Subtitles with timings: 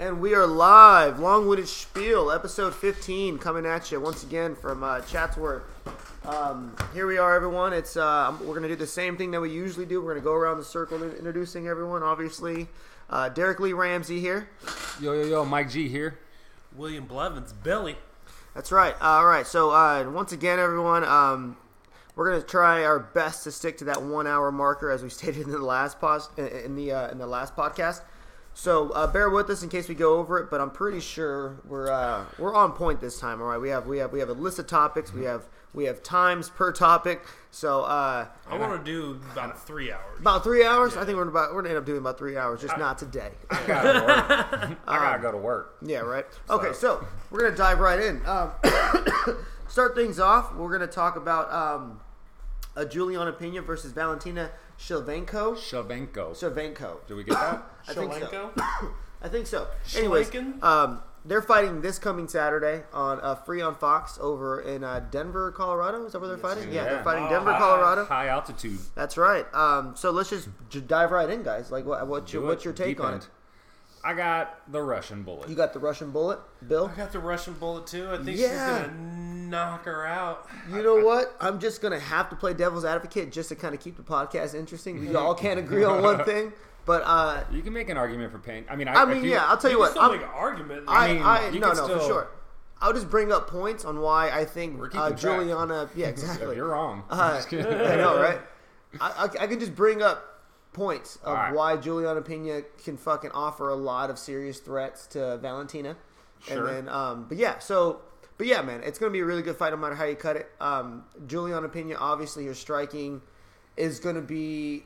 [0.00, 5.00] And we are live, Long-Winded Spiel, episode 15, coming at you once again from uh,
[5.00, 5.64] Chatsworth.
[6.24, 7.72] Um, here we are, everyone.
[7.72, 10.00] It's uh, we're gonna do the same thing that we usually do.
[10.00, 12.04] We're gonna go around the circle introducing everyone.
[12.04, 12.68] Obviously,
[13.10, 14.48] uh, Derek Lee Ramsey here.
[15.00, 16.16] Yo, yo, yo, Mike G here.
[16.76, 17.96] William Blevins, Billy.
[18.54, 18.94] That's right.
[19.00, 19.48] All right.
[19.48, 21.56] So uh, once again, everyone, um,
[22.14, 25.50] we're gonna try our best to stick to that one-hour marker, as we stated in
[25.50, 28.02] the last pos- in the uh, in the last podcast.
[28.58, 31.60] So uh, bear with us in case we go over it, but I'm pretty sure
[31.64, 33.40] we're uh, we're on point this time.
[33.40, 35.14] All right, we have we have we have a list of topics.
[35.14, 37.22] We have we have times per topic.
[37.52, 40.18] So uh, I want to do about three hours.
[40.18, 40.96] about three hours.
[40.96, 43.30] I think we're about we're gonna end up doing about three hours, just not today.
[43.48, 44.78] I gotta work.
[44.88, 45.76] I gotta go to work.
[45.80, 46.26] Yeah, right.
[46.50, 48.26] Okay, so we're gonna dive right in.
[48.26, 48.50] Um,
[49.68, 50.52] start things off.
[50.56, 52.00] We're gonna talk about um,
[52.76, 55.56] uh, Juliana Pena versus Valentina Shilvenko.
[55.56, 56.30] Shavenko.
[56.32, 57.06] Shilvenko.
[57.06, 57.62] Do we get that?
[57.88, 58.50] I think so.
[59.22, 59.66] I think so.
[59.96, 60.62] Anyways, Schlenken?
[60.62, 65.50] um, they're fighting this coming Saturday on uh, Free on Fox over in uh, Denver,
[65.50, 66.06] Colorado.
[66.06, 66.72] Is that where they're fighting?
[66.72, 68.04] Yeah, they're fighting Oh, Denver, high- Colorado.
[68.04, 68.78] High altitude.
[68.94, 69.44] That's right.
[69.52, 71.72] Um, so let's just j- dive right in, guys.
[71.72, 73.22] Like, what, what's your Do what's your take Deep on end.
[73.24, 73.28] it?
[74.04, 75.48] I got the Russian bullet.
[75.48, 76.88] You got the Russian bullet, Bill.
[76.94, 78.08] I got the Russian bullet too.
[78.08, 78.46] I think Yeah.
[78.78, 78.92] she's gonna
[79.48, 80.48] knock her out.
[80.70, 81.36] You know what?
[81.40, 84.54] I'm just gonna have to play devil's advocate just to kind of keep the podcast
[84.54, 85.00] interesting.
[85.00, 86.52] We all can't agree on one thing,
[86.84, 88.64] but uh, you can make an argument for pain.
[88.68, 89.90] I mean, I, I mean, you- yeah, I'll tell you You what.
[89.90, 90.84] still I'm, make an argument.
[90.88, 92.28] I, mean, I, you no, can no, for sure.
[92.80, 95.10] I'll just bring up points on why I think uh.
[95.10, 95.88] Juliana.
[95.96, 96.56] Yeah, exactly.
[96.56, 97.02] you're wrong.
[97.10, 97.56] Uh, I
[97.96, 98.40] know, right?
[99.00, 100.24] I, I, I can just bring up
[100.72, 101.54] points of Alright.
[101.54, 105.96] why Juliana Pena can fucking offer a lot of serious threats to Valentina.
[106.46, 106.68] Sure.
[106.68, 108.00] And then, um, but yeah, so,
[108.38, 110.14] but yeah, man, it's going to be a really good fight no matter how you
[110.14, 110.48] cut it.
[110.60, 113.20] Um, Juliana Pena, obviously, her striking
[113.76, 114.84] is going to be.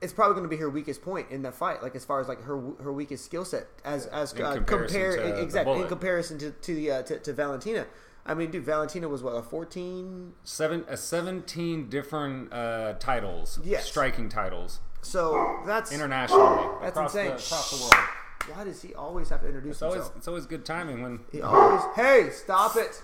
[0.00, 2.26] It's probably going to be her weakest point in that fight, like as far as
[2.26, 6.50] like her her weakest skill set, as as In uh, compare exactly in comparison to
[6.50, 7.86] to the uh, to, to Valentina.
[8.24, 13.60] I mean, dude, Valentina was what a fourteen Seven, uh, 17 different uh, titles.
[13.62, 13.86] Yes.
[13.86, 14.80] Striking titles.
[15.02, 16.68] So that's Internationally.
[16.80, 17.26] That's across insane.
[17.26, 18.08] The, across the world.
[18.54, 20.16] Why does he always have to introduce It's always, himself?
[20.16, 21.20] it's always good timing when.
[21.30, 21.82] He always.
[21.96, 23.02] Hey, stop it!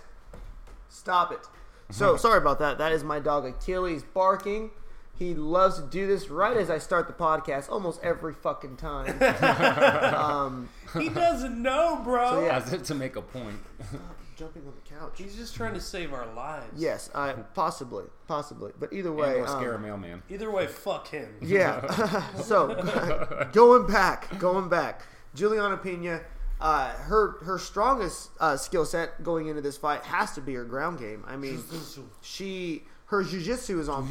[0.88, 1.40] Stop it!
[1.90, 2.78] So sorry about that.
[2.78, 4.70] That is my dog Achilles barking.
[5.18, 9.20] He loves to do this right as I start the podcast, almost every fucking time.
[10.14, 12.30] um, he doesn't know, bro.
[12.30, 12.56] So, yeah.
[12.58, 13.58] As if to make a point.
[14.36, 15.14] jumping on the couch.
[15.16, 16.66] He's just trying to save our lives.
[16.76, 20.22] Yes, I possibly, possibly, but either And way, or scare a um, mailman.
[20.30, 21.28] Either way, fuck him.
[21.42, 22.24] Yeah.
[22.36, 25.02] so going back, going back,
[25.34, 26.20] Juliana Pena,
[26.60, 30.64] uh, her her strongest uh, skill set going into this fight has to be her
[30.64, 31.24] ground game.
[31.26, 31.62] I mean,
[32.20, 34.06] she her jiu-jitsu is on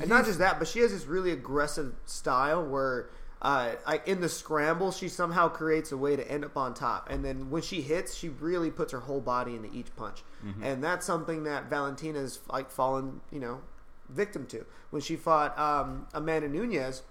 [0.00, 3.10] and not just that, but she has this really aggressive style where.
[3.40, 7.24] Uh, in the scramble, she somehow creates a way to end up on top, and
[7.24, 10.24] then when she hits, she really puts her whole body into each punch,
[10.60, 13.60] and that's something that Valentina's like fallen, you know,
[14.08, 14.66] victim to.
[14.90, 17.04] When she fought um, Amanda Nunes,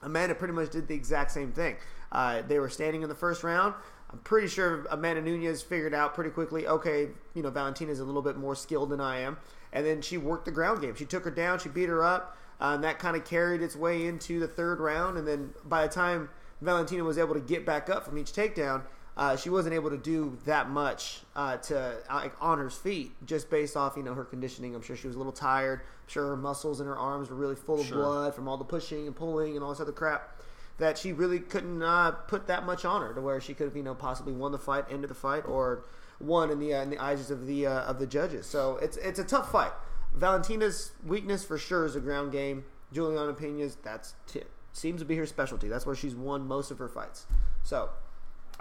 [0.00, 1.76] Amanda pretty much did the exact same thing.
[2.10, 3.74] Uh, they were standing in the first round.
[4.10, 8.22] I'm pretty sure Amanda Nunes figured out pretty quickly, okay, you know, Valentina's a little
[8.22, 9.36] bit more skilled than I am.
[9.72, 10.94] And then she worked the ground game.
[10.94, 13.76] She took her down, she beat her up, uh, and that kind of carried its
[13.76, 15.18] way into the third round.
[15.18, 16.30] And then by the time
[16.62, 18.82] Valentina was able to get back up from each takedown,
[19.18, 23.50] uh, she wasn't able to do that much uh, to like, on her feet just
[23.50, 24.74] based off you know her conditioning.
[24.76, 25.80] I'm sure she was a little tired.
[25.80, 27.98] I'm sure her muscles and her arms were really full of Sure.
[27.98, 30.37] blood from all the pushing and pulling and all this other crap.
[30.78, 33.76] That she really couldn't uh, put that much on her to where she could have
[33.76, 35.84] you know possibly won the fight, ended the fight, or
[36.20, 38.46] won in the uh, in the eyes of the uh, of the judges.
[38.46, 39.72] So it's it's a tough fight.
[40.14, 42.64] Valentina's weakness for sure is the ground game.
[42.92, 45.68] Juliana Pena's that's t- seems to be her specialty.
[45.68, 47.26] That's where she's won most of her fights.
[47.62, 47.90] So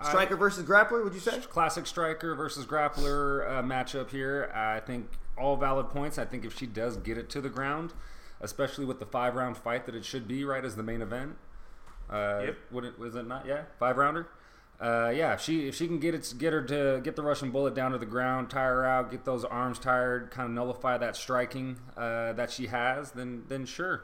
[0.03, 1.39] striker versus grappler, would you say?
[1.39, 4.51] classic striker versus grappler uh, matchup here.
[4.53, 6.17] I think all valid points.
[6.17, 7.93] I think if she does get it to the ground,
[8.41, 11.37] especially with the five round fight that it should be, right as the main event.
[12.09, 12.85] Uh, Yep.
[12.85, 13.45] It was it not?
[13.45, 14.27] Yeah, five rounder.
[14.79, 17.49] Uh, yeah, if she if she can get it get her to get the Russian
[17.51, 20.97] bullet down to the ground, tire her out, get those arms tired, kind of nullify
[20.99, 24.03] that striking uh, that she has, then then sure.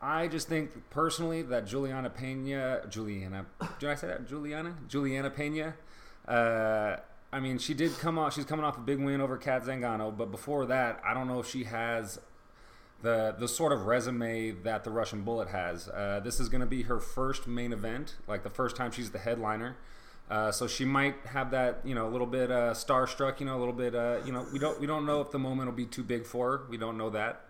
[0.00, 3.46] I just think personally that Juliana Pena, Juliana,
[3.78, 4.26] did I say that?
[4.28, 5.74] Juliana, Juliana Pena.
[6.26, 6.96] Uh,
[7.32, 8.34] I mean, she did come off.
[8.34, 11.38] She's coming off a big win over Cat Zingano, but before that, I don't know
[11.38, 12.18] if she has
[13.02, 15.88] the the sort of resume that the Russian Bullet has.
[15.88, 19.10] Uh, this is going to be her first main event, like the first time she's
[19.10, 19.76] the headliner.
[20.30, 23.56] Uh, so she might have that, you know, a little bit uh, starstruck, you know,
[23.56, 25.76] a little bit, uh, you know, we don't we don't know if the moment will
[25.76, 26.60] be too big for her.
[26.70, 27.44] We don't know that,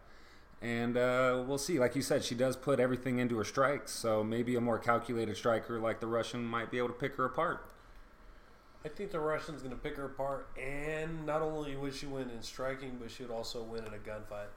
[0.60, 1.78] and uh, we'll see.
[1.78, 5.37] Like you said, she does put everything into her strikes, so maybe a more calculated
[5.37, 7.66] striker like the Russian might be able to pick her apart.
[8.84, 12.31] I think the Russian's going to pick her apart, and not only would she win
[12.31, 14.48] in striking, but she would also win in a gunfight.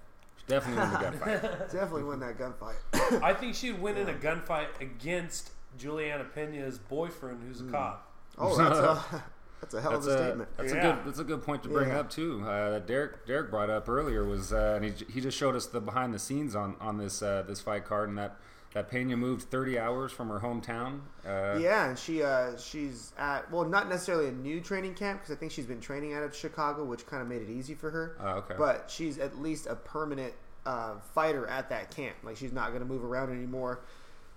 [0.48, 1.42] Definitely win the gunfight.
[1.72, 3.22] Definitely win that gunfight.
[3.24, 8.12] I think she'd win in a gunfight against Juliana Pena's boyfriend, who's a cop.
[8.38, 9.24] Oh, that's a
[9.62, 10.50] that's a hell That's of a, a statement.
[10.58, 12.00] that's a good that's a good point to bring Yeah.
[12.02, 12.44] up too.
[12.46, 15.66] Uh, that Derek Derek brought up earlier was uh, and he, he just showed us
[15.66, 18.36] the behind the scenes on on this uh, this fight card and that
[18.76, 21.00] that Pena moved 30 hours from her hometown.
[21.26, 25.34] Uh, Yeah, and she uh, she's at well, not necessarily a new training camp because
[25.36, 27.90] I think she's been training out of Chicago, which kind of made it easy for
[27.90, 28.18] her.
[28.20, 28.56] Oh, okay.
[28.58, 30.34] But she's at least a permanent
[30.66, 32.18] uh, fighter at that camp.
[32.22, 33.80] Like she's not going to move around anymore.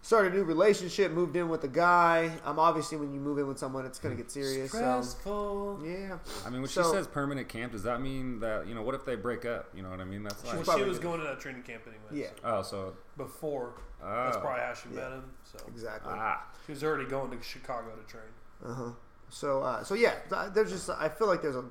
[0.03, 2.31] Started a new relationship, moved in with a guy.
[2.45, 4.71] Um, obviously, when you move in with someone, it's going to get serious.
[4.71, 5.81] So Stressful.
[5.85, 8.83] yeah, I mean, when So- she says permanent camp, does that mean that you know
[8.83, 9.69] what if they break up?
[9.75, 10.23] You know what I mean?
[10.23, 11.03] That's Well, like she was good.
[11.09, 12.13] going to that training camp anyways.
[12.31, 13.73] yeah, oh, so Before.
[14.03, 15.01] Oh, That's probably how she Yeah.
[15.01, 15.25] met him.
[15.45, 16.13] So exactly.
[16.15, 18.23] ah, she was already going to Chicago to train.
[18.65, 18.91] Uh huh.
[19.31, 20.15] So uh, so yeah,
[20.55, 21.65] there's just I feel like there's a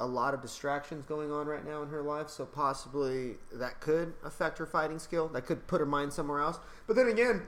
[0.00, 4.12] a lot of distractions going on right now in her life, so possibly that could
[4.24, 5.28] affect her fighting skill.
[5.28, 6.58] That could put her mind somewhere else.
[6.88, 7.42] But then again,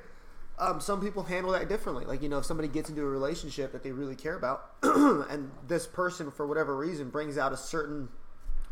[0.58, 2.04] um, some people handle that differently.
[2.04, 5.50] Like you know, if somebody gets into a relationship that they really care about, and
[5.66, 8.08] this person for whatever reason brings out a certain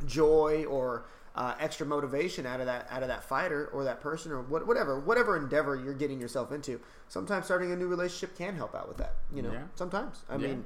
[0.06, 4.30] joy or uh, extra motivation out of that out of that fighter or that person
[4.30, 6.80] or what, whatever whatever endeavor you're getting yourself into.
[7.08, 9.16] Sometimes starting a new relationship can help out with that.
[9.32, 9.62] You know, Yeah.
[9.74, 10.22] sometimes.
[10.28, 10.46] I Yeah.
[10.48, 10.64] mean,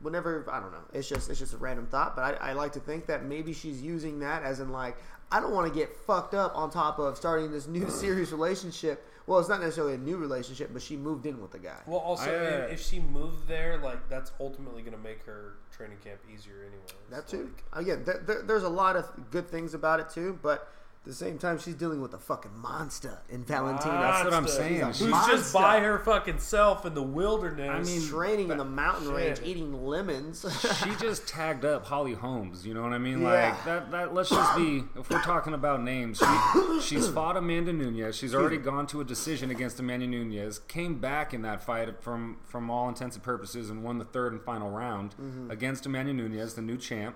[0.00, 2.14] whenever I don't know, it's just it's just a random thought.
[2.14, 4.96] But I, I like to think that maybe she's using that as in like
[5.32, 9.04] I don't want to get fucked up on top of starting this new serious relationship.
[9.26, 11.80] Well, it's not necessarily a new relationship, but she moved in with the guy.
[11.86, 15.24] Well, also, I, uh, if, if she moved there, like that's ultimately going to make
[15.24, 16.84] her training camp easier anyway.
[17.10, 17.50] That too.
[17.72, 20.68] Again, there, there, there's a lot of good things about it too, but at
[21.06, 23.94] the same time, she's dealing with a fucking monster in Valentina.
[23.94, 24.74] That's what I'm saying.
[24.86, 25.36] He's a Who's monster.
[25.36, 27.70] just by her fucking self in the wilderness?
[27.88, 29.14] I mean, training in the mountain Shit.
[29.16, 30.44] range, eating lemons.
[30.84, 32.66] she just tagged up Holly Holmes.
[32.66, 33.22] You know what I mean?
[33.22, 33.28] Yeah.
[33.54, 33.90] Like that.
[33.90, 34.82] That let's just be.
[34.98, 38.16] If we're talking about names, she, she's fought Amanda Nunes.
[38.16, 40.58] She's already gone to a decision against Amanda Nunes.
[40.60, 44.32] Came back in that fight from from all intents and purposes and won the third
[44.32, 45.50] and final round Mm-hmm.
[45.50, 47.14] against Amanda Nunes, the new champ.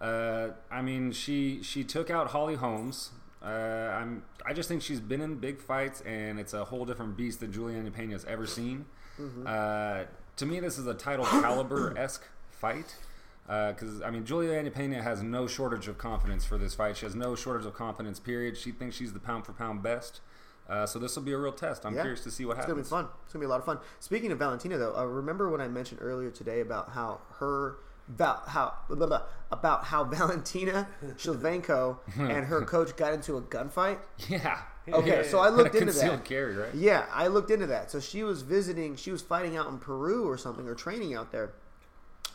[0.00, 3.10] Uh, I mean, she she took out Holly Holmes.
[3.42, 4.22] Uh, I'm.
[4.44, 7.52] I just think she's been in big fights, and it's a whole different beast than
[7.52, 8.86] Juliana Pena's ever seen.
[9.46, 10.04] Uh,
[10.36, 12.94] to me, this is a title caliber esque fight.
[13.46, 16.96] Because I mean, Juliana Pena has no shortage of confidence for this fight.
[16.96, 18.18] She has no shortage of confidence.
[18.18, 18.56] Period.
[18.56, 20.20] She thinks she's the pound for pound best.
[20.68, 21.86] Uh, so this will be a real test.
[21.86, 22.00] I'm Yeah.
[22.00, 22.78] curious to see what happens.
[22.80, 23.16] It's gonna be fun.
[23.24, 23.78] It's gonna be a lot of fun.
[24.00, 27.76] Speaking of Valentina, though, uh, remember when I mentioned earlier today about how her
[28.08, 33.98] about how blah, blah, about how Valentina Shilvenko and her coach got into a gunfight?
[34.28, 34.58] Yeah.
[34.88, 36.24] Okay, so I looked into that.
[36.24, 36.74] carry, right?
[36.74, 37.90] Yeah, I looked into that.
[37.90, 41.32] So she was visiting, she was fighting out in Peru or something, or training out
[41.32, 41.52] there,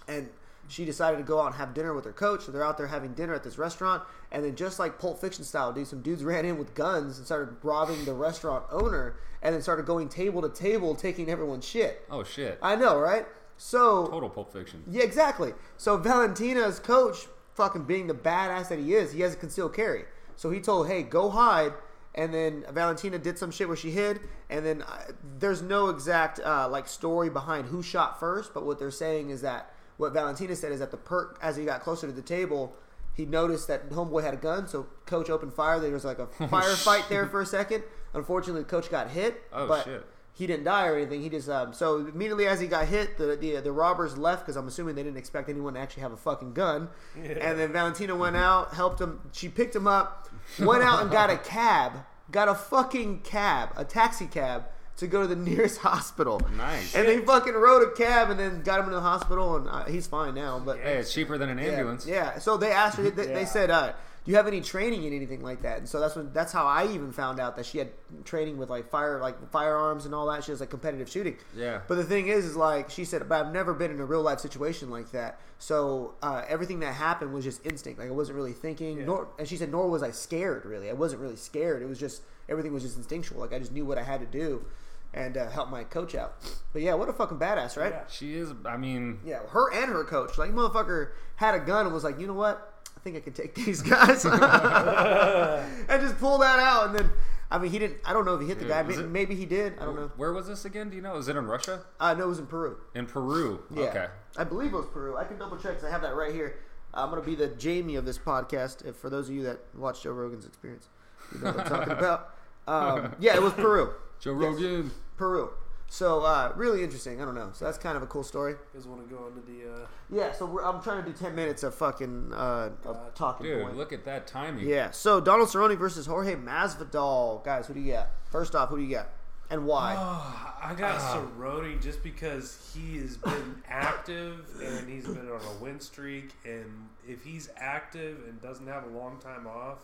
[0.07, 0.29] and
[0.67, 2.43] she decided to go out and have dinner with her coach.
[2.43, 5.43] So they're out there having dinner at this restaurant, and then just like Pulp Fiction
[5.45, 9.55] style, dude, some dudes ran in with guns and started robbing the restaurant owner, and
[9.55, 12.05] then started going table to table, taking everyone's shit.
[12.11, 12.59] Oh shit.
[12.61, 13.25] I know, right?
[13.63, 14.83] So Total Pulp Fiction.
[14.89, 15.53] yeah, exactly.
[15.77, 20.05] So Valentina's coach, fucking being the badass that he is, he has a concealed carry.
[20.35, 21.73] So he told, "Hey, go hide."
[22.15, 24.19] And then Valentina did some shit where she hid,
[24.49, 28.79] and then uh, there's no exact uh, like story behind who shot first, but what
[28.79, 32.07] they're saying is that what Valentina said is that the perk as he got closer
[32.07, 32.75] to the table,
[33.13, 35.79] he noticed that homeboy had a gun, so coach opened fire.
[35.79, 37.83] There was like a firefight there for a second.
[38.15, 40.03] Unfortunately, the coach got hit, Oh, but shit.
[40.33, 41.21] He didn't die or anything.
[41.21, 44.55] He just um, so immediately as he got hit, the the, the robbers left because
[44.55, 46.89] I'm assuming they didn't expect anyone to actually have a fucking gun.
[47.15, 49.19] And then Valentina went out, helped him.
[49.33, 51.93] She picked him up, went out and got a cab,
[52.31, 54.65] got a fucking cab, a taxi cab
[54.97, 56.39] to go to the nearest hospital.
[56.55, 56.95] Nice.
[56.95, 59.85] And they fucking rode a cab and then got him into the hospital, and uh,
[59.85, 60.59] he's fine now.
[60.63, 62.05] But Hey, it's cheaper than an yeah, ambulance.
[62.05, 62.39] Yeah.
[62.39, 63.09] So they asked her.
[63.09, 63.33] They, Yeah.
[63.33, 63.93] they said, uh,
[64.23, 66.65] "Do you have any training in anything like that?" And so that's when that's how
[66.65, 67.89] I even found out that she had
[68.23, 70.43] training with like fire, like firearms and all that.
[70.43, 71.37] She has like competitive shooting.
[71.55, 71.81] Yeah.
[71.87, 74.21] But the thing is, is like she said, but I've never been in a real
[74.21, 75.39] life situation like that.
[75.59, 77.99] So uh, everything that happened was just instinct.
[77.99, 78.99] Like I wasn't really thinking.
[78.99, 79.05] Yeah.
[79.05, 80.65] Nor, and she said, nor was I scared.
[80.65, 81.81] Really, I wasn't really scared.
[81.81, 83.39] It was just everything was just instinctual.
[83.39, 84.65] Like I just knew what I had to do,
[85.13, 86.35] and uh, help my coach out.
[86.73, 87.93] But yeah, what a fucking badass, right?
[87.93, 88.03] Yeah.
[88.09, 88.53] She is.
[88.65, 90.37] I mean, Yeah, her and her coach.
[90.37, 92.70] Like, motherfucker had a gun and was like, you know what?
[93.01, 94.23] I think I can take these guys.
[95.89, 96.87] and just pull that out.
[96.89, 97.09] And then,
[97.49, 98.83] I mean, he didn't, I don't know if he hit the guy.
[98.83, 99.73] Maybe, it- maybe he did.
[99.79, 100.11] I don't know.
[100.17, 100.89] where was this again?
[100.91, 101.15] Do you know?
[101.17, 101.81] Is it in Russia?
[101.99, 102.77] Uh, no, it was in Peru.
[102.93, 103.63] In Peru.
[103.73, 103.81] Yeah.
[103.85, 104.05] Okay.
[104.37, 105.17] I believe it was Peru.
[105.17, 106.59] I can double check because I have that right here.
[106.93, 108.85] I'm going to be the Jamie of this podcast.
[108.85, 110.89] If for those of you that watch Joe Rogan's experience,
[111.33, 112.35] you know what I'm talking about.
[112.67, 113.93] Um, yeah, it was Peru.
[114.19, 114.53] Joe Yes.
[114.53, 114.91] Rogan.
[115.17, 115.49] Peru.
[115.91, 117.21] So uh, really interesting.
[117.21, 117.49] I don't know.
[117.51, 118.53] So that's kind of a cool story.
[118.53, 119.83] You guys want to go into the?
[119.83, 120.31] Uh, Yeah.
[120.31, 123.75] So we're, I'm trying to do ten minutes of fucking uh, of talking Dude, point.
[123.75, 124.65] look at that timing.
[124.65, 124.91] Yeah.
[124.91, 127.43] So Donald Cerrone versus Jorge Masvidal.
[127.43, 128.07] Guys, who do you got?
[128.31, 129.09] First off, who do you got,
[129.49, 129.97] and why?
[129.99, 135.61] Oh, I got Cerrone just because he has been active and he's been on a
[135.61, 136.29] win streak.
[136.45, 139.79] And if he's active and doesn't have a long time off,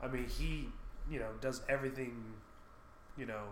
[0.00, 0.68] I mean, he,
[1.10, 2.22] you know, does everything,
[3.18, 3.42] you know,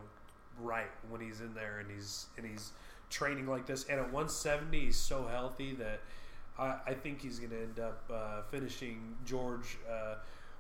[0.61, 2.73] right when he's in there and he's and he's
[3.11, 3.85] training like this.
[3.85, 6.01] And at 170, he's so healthy that
[6.59, 10.15] I, I think he's going to end up uh, finishing George, uh,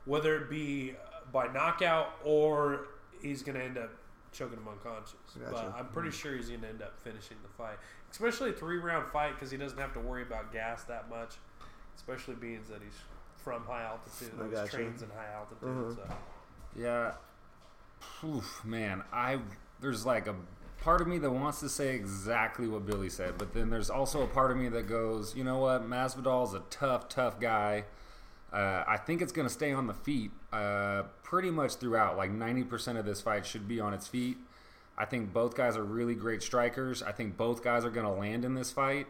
[0.04, 0.94] whether it be
[1.32, 2.86] by knockout or
[3.20, 3.90] he's going to end up
[4.32, 5.14] choking him unconscious.
[5.50, 7.76] But I'm pretty sure he's going to end up finishing the fight,
[8.10, 11.36] especially a three round fight because he doesn't have to worry about gas that much,
[11.96, 12.98] especially being that he's
[13.36, 14.32] from high altitude.
[14.40, 14.62] I gotcha.
[14.70, 15.68] He trains in high altitude.
[15.68, 15.96] Mhm.
[15.96, 16.14] So.
[16.76, 17.12] Yeah.
[18.24, 19.38] Oof, man, I
[19.82, 20.34] there's like a
[20.80, 24.22] part of me that wants to say exactly what Billy said, but then there's also
[24.22, 27.84] a part of me that goes, you know what, Masvidal's a tough, tough guy.
[28.52, 32.16] Uh, I think it's going to stay on the feet uh, pretty much throughout.
[32.16, 34.36] Like 90% of this fight should be on its feet.
[34.98, 37.02] I think both guys are really great strikers.
[37.02, 39.06] I think both guys are going to land in this fight.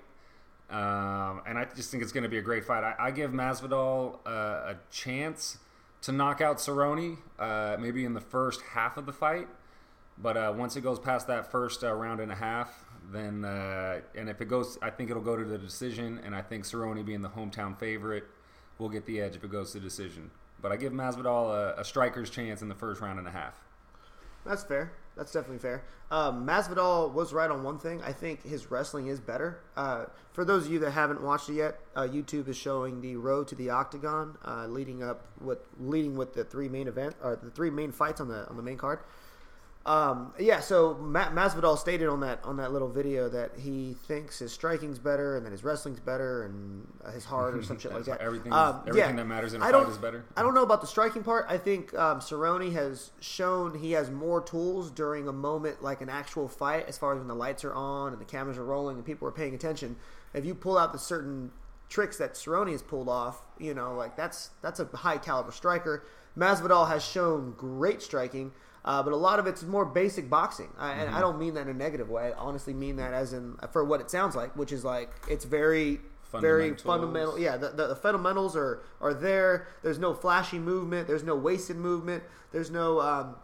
[0.71, 2.85] Um, and I just think it's going to be a great fight.
[2.85, 5.59] I, I give Masvidal uh, a chance
[6.03, 9.49] to knock out Cerrone, uh, maybe in the first half of the fight.
[10.23, 14.01] But uh, once it goes past that first uh, round and a half, then uh,
[14.15, 16.21] and if it goes, I think it'll go to the decision.
[16.25, 18.25] And I think Cerrone, being the hometown favorite,
[18.79, 20.31] will get the edge if it goes to decision.
[20.61, 23.61] But I give Masvidal a, a striker's chance in the first round and a half.
[24.45, 24.93] That's fair.
[25.17, 25.85] That's definitely fair.
[26.11, 28.01] Um, Masvidal was right on one thing.
[28.03, 29.61] I think his wrestling is better.
[29.77, 33.17] Uh, for those of you that haven't watched it yet, uh, YouTube is showing the
[33.17, 37.37] road to the octagon, uh, leading up with leading with the three main event or
[37.37, 39.01] the three main fights on the on the main card.
[39.85, 44.39] Um, yeah, so Ma- Masvidal stated on that on that little video that he thinks
[44.39, 47.93] his striking's better and that his wrestling's better and uh, his heart or some shit
[47.93, 48.21] like that.
[48.21, 49.17] Everything, Um, everything yeah.
[49.17, 50.25] that matters in a fight is better.
[50.37, 51.47] I don't know about the striking part.
[51.49, 56.09] I think um, Cerrone has shown he has more tools during a moment like an
[56.09, 58.99] actual fight, as far as when the lights are on and the cameras are rolling
[58.99, 59.97] and people are paying attention.
[60.33, 61.51] If you pull out the certain
[61.89, 66.05] tricks that Cerrone has pulled off, you know, like that's that's a high caliber striker.
[66.39, 68.53] Masvidal has shown great striking,
[68.85, 71.63] uh, but a lot of it's more basic boxing, I, and I don't mean that
[71.63, 72.33] in a negative way.
[72.33, 75.45] I honestly mean that as in for what it sounds like, which is like it's
[75.45, 76.01] very
[76.33, 77.39] very fundamental.
[77.39, 79.67] Yeah, the, the, the fundamentals are are there.
[79.83, 81.07] There's no flashy movement.
[81.07, 82.23] There's no wasted movement.
[82.53, 83.37] There's no um,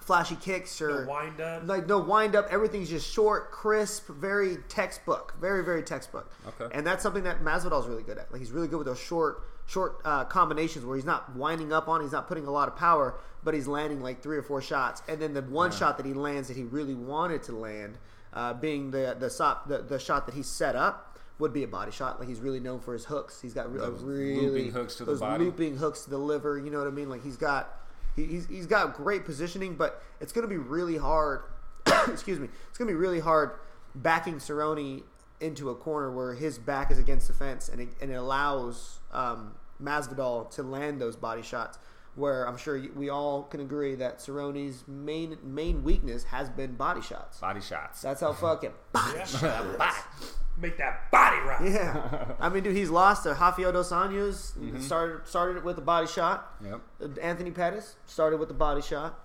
[0.00, 1.66] flashy kicks or No wind up.
[1.66, 2.48] like no wind up.
[2.50, 6.30] Everything's just short, crisp, very textbook, very very textbook.
[6.60, 6.76] Okay.
[6.76, 8.30] And that's something that Masvidal's really good at.
[8.32, 11.88] Like he's really good with those short short uh, combinations where he's not winding up
[11.88, 14.60] on, he's not putting a lot of power, but he's landing like three or four
[14.60, 15.02] shots.
[15.08, 17.98] And then the one shot that he lands that he really wanted to land,
[18.32, 21.10] uh, being the the, shot the the shot that he set up.
[21.40, 22.20] Would be a body shot.
[22.20, 23.40] Like he's really known for his hooks.
[23.40, 25.44] He's got Those really looping hooks to the body.
[25.44, 26.58] looping hooks to the liver.
[26.58, 27.10] You know what I mean?
[27.10, 27.74] Like he's got
[28.14, 31.42] he, he's he's got great positioning, but it's going to be really hard.
[32.06, 32.48] excuse me.
[32.68, 33.50] It's going to be really hard
[33.96, 35.02] backing Cerrone
[35.40, 39.00] into a corner where his back is against the fence, and it, and it allows
[39.14, 41.78] um, Masvidal to land those body shots.
[42.16, 47.00] Where I'm sure we all can agree that Cerrone's main main weakness has been body
[47.00, 47.38] shots.
[47.38, 48.02] Body shots.
[48.02, 49.24] That's how fucking body Yeah.
[49.24, 49.98] shots.
[50.56, 51.62] Make that body rock.
[51.64, 54.56] Yeah, I mean, dude, he's lost to Rafael dos Anjos.
[54.56, 54.78] Mm-hmm.
[54.80, 56.54] Started started with a body shot.
[56.64, 57.18] Yep.
[57.20, 59.18] Anthony Pettis started with a body shot.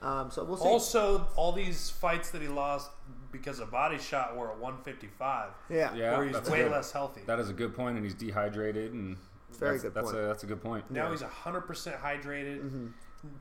[0.00, 0.64] Um, so we'll see.
[0.66, 2.90] Also, all these fights that he lost
[3.30, 6.16] because of body shot were at 155, yeah, Yeah.
[6.16, 6.72] where he's way good.
[6.72, 7.20] less healthy.
[7.26, 9.18] That is a good point, and he's dehydrated, and
[9.60, 10.24] Very that's, good that's point.
[10.24, 10.90] A, that's a good point.
[10.90, 11.10] now Yeah.
[11.10, 12.62] he's 100% hydrated.
[12.64, 12.86] Mm-hmm.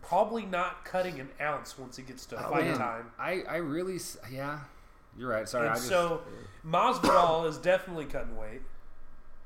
[0.02, 2.78] Probably not cutting an ounce once he gets to Oh, fight man.
[2.78, 3.12] time.
[3.18, 3.98] I, I really,
[4.30, 4.60] yeah,
[5.18, 5.48] you're right.
[5.48, 6.22] Sorry, and I just, so
[6.68, 8.62] Masvidal is definitely cutting weight,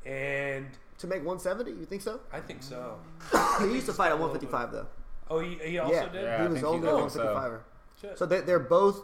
[0.05, 2.19] and to make 170, you think so?
[2.31, 2.97] I think so.
[3.59, 4.87] he used to fight at 155 though.
[5.29, 6.23] Oh, he, he also yeah, did.
[6.23, 7.19] Yeah, he I was think only he- a I think so.
[7.25, 7.59] 155er.
[8.01, 8.17] Shit.
[8.19, 9.03] So they, they're both.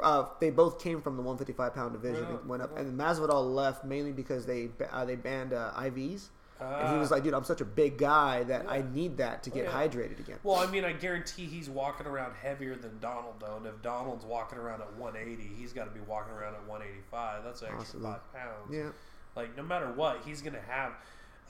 [0.00, 2.24] Uh, they both came from the 155 pound division.
[2.24, 5.72] Right and went up, right and Masvidal left mainly because they uh, they banned uh,
[5.76, 6.28] IVs,
[6.60, 9.50] and he was like, "Dude, I'm such a big guy that I need that to
[9.50, 9.70] get yeah.
[9.72, 13.56] hydrated again." Well, I mean, I guarantee he's walking around heavier than Donald, though.
[13.56, 17.44] And if Donald's walking around at 180, he's got to be walking around at 185.
[17.44, 18.10] That's an extra Possibly.
[18.10, 18.72] five pounds.
[18.72, 18.90] Yeah,
[19.36, 20.92] Like, no matter what, he's going to have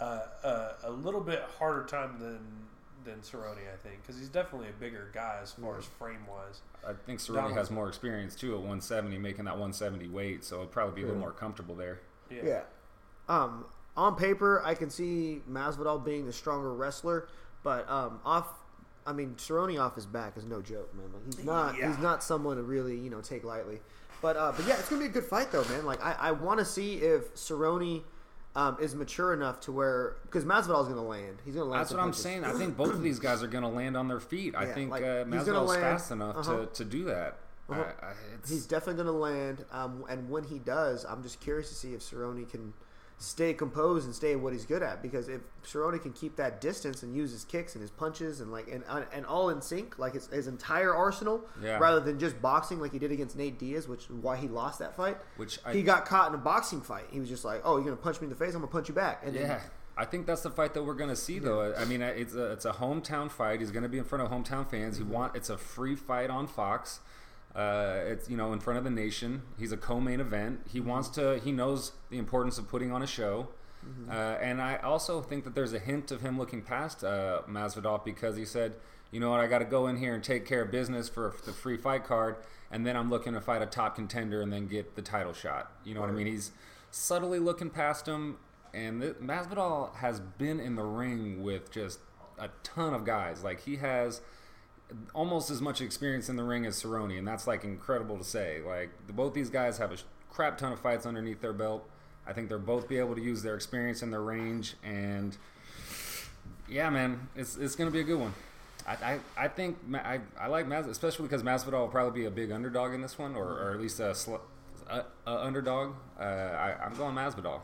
[0.00, 2.38] uh, a, a little bit harder time than
[3.05, 6.61] than Cerrone, I think, because he's definitely a bigger guy as far as frame wise.
[6.87, 10.57] I think Cerrone Donald's- has more experience too at 170, making that 170 weight, so
[10.57, 11.25] it'll probably be a little Yeah.
[11.27, 12.00] more comfortable there.
[12.29, 12.43] Yeah.
[12.45, 12.61] Yeah.
[13.29, 13.65] Um,
[13.99, 17.28] on paper, I can see Masvidal being the stronger wrestler,
[17.64, 18.49] but um, off,
[19.05, 21.07] I mean, Cerrone off his back is no joke, man.
[21.12, 21.76] Like, he's not.
[21.76, 21.88] Yeah.
[21.88, 23.81] He's not someone to really, you know, take lightly.
[24.23, 25.85] But uh, but yeah, it's gonna be a good fight though, man.
[25.85, 28.02] Like I, I want to see if Cerrone
[28.57, 31.38] um, is mature enough to where because Masvidal's gonna land.
[31.45, 31.81] He's gonna land.
[31.81, 32.45] That's what I'm saying.
[32.45, 34.55] I think both of these guys are going to land on their feet.
[34.57, 36.67] I think like, uh, Masvidal's fast enough Uh-huh.
[36.67, 37.37] to, to do that.
[37.69, 37.83] Uh-huh.
[38.02, 38.12] I, I,
[38.49, 39.64] He's definitely gonna land.
[39.71, 42.73] Um, and when he does, I'm just curious to see if Cerrone can
[43.21, 45.03] stay composed and stay what he's good at.
[45.03, 48.53] Because if Cerrone can keep that distance and use his kicks and his punches and
[48.53, 51.79] like and uh, and all in sync, like his, his entire arsenal, Yeah.
[51.79, 54.79] rather than just boxing like he did against Nate Diaz, which is why he lost
[54.79, 55.17] that fight.
[55.37, 57.07] which I, he got caught in a boxing fight.
[57.11, 58.55] He was just like, "Oh, you're gonna punch me in the face?
[58.55, 59.47] I'm gonna punch you back." And yeah.
[59.47, 59.61] then,
[59.97, 61.75] I think that's the fight that we're going to see, though.
[61.75, 63.59] I mean, it's a it's a hometown fight.
[63.59, 64.97] He's going to be in front of hometown fans.
[64.97, 67.01] He want it's a free fight on Fox.
[67.59, 69.43] Uh, it's you know in front of the nation.
[69.59, 70.61] He's a co-main event.
[70.71, 71.41] He wants to.
[71.45, 73.49] He knows the importance of putting on a show.
[74.11, 78.05] Uh, and I also think that there's a hint of him looking past uh, Masvidal
[78.05, 78.75] because he said,
[79.11, 81.35] you know what, I got to go in here and take care of business for
[81.47, 82.37] the free fight card,
[82.71, 85.73] and then I'm looking to fight a top contender and then get the title shot.
[85.85, 86.27] You know what I mean?
[86.27, 86.53] He's
[86.91, 88.37] subtly looking past him,
[88.75, 92.00] and th- Masvidal has been in the ring with just
[92.38, 93.43] a ton of guys.
[93.43, 94.21] Like he has
[95.14, 98.61] almost as much experience in the ring as Cerrone, and that's like incredible to say.
[98.64, 99.97] Like both these guys have a
[100.30, 101.88] crap ton of fights underneath their belt.
[102.26, 105.37] I think they'll both be able to use their experience and their range, and
[106.68, 108.35] yeah, man, it's it's gonna be a good one.
[108.87, 112.30] I, I, I think I, I like Mas, especially because Masvidal will probably be a
[112.30, 114.37] big underdog in this one, or, or at least a, sl-
[114.88, 115.95] a, a underdog.
[116.18, 117.61] Uh, I, I'm going Masvidal.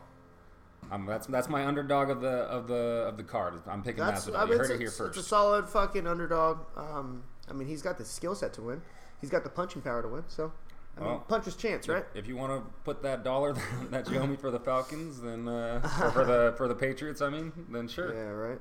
[0.91, 3.55] Um, that's that's my underdog of the of the of the card.
[3.67, 4.35] I'm picking that's Masvidal.
[4.37, 5.17] I mean, you heard it here it's- first.
[5.17, 6.59] it's a solid fucking underdog.
[6.77, 8.81] Um, I mean, he's got the skill set to win.
[9.21, 10.23] He's got the punching power to win.
[10.27, 10.51] So,
[10.97, 12.05] I mean, Well, puncher's chance, right?
[12.13, 13.55] If you want to put that dollar
[13.91, 15.81] that you owe me for the Falcons, then uh,
[16.13, 18.13] for the for the Patriots, I mean, then sure.
[18.13, 18.59] Yeah, right.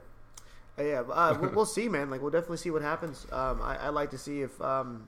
[0.78, 2.10] Uh, yeah, uh, we'll, we'll see, man.
[2.10, 3.26] Like, we'll definitely see what happens.
[3.30, 5.06] Um, I, I like to see if, um,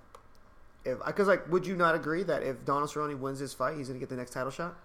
[0.85, 3.88] if because like, would you not agree that if Donald Cerrone wins this fight, he's
[3.88, 4.76] gonna get the next title shot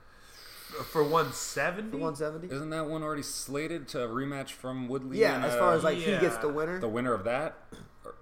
[0.91, 1.91] For 170?
[1.91, 2.55] for 170?
[2.55, 5.19] Isn't that one already slated to rematch from Woodley?
[5.19, 6.79] Yeah, and, as far uh, as like he gets the winner.
[6.79, 7.57] the winner of that.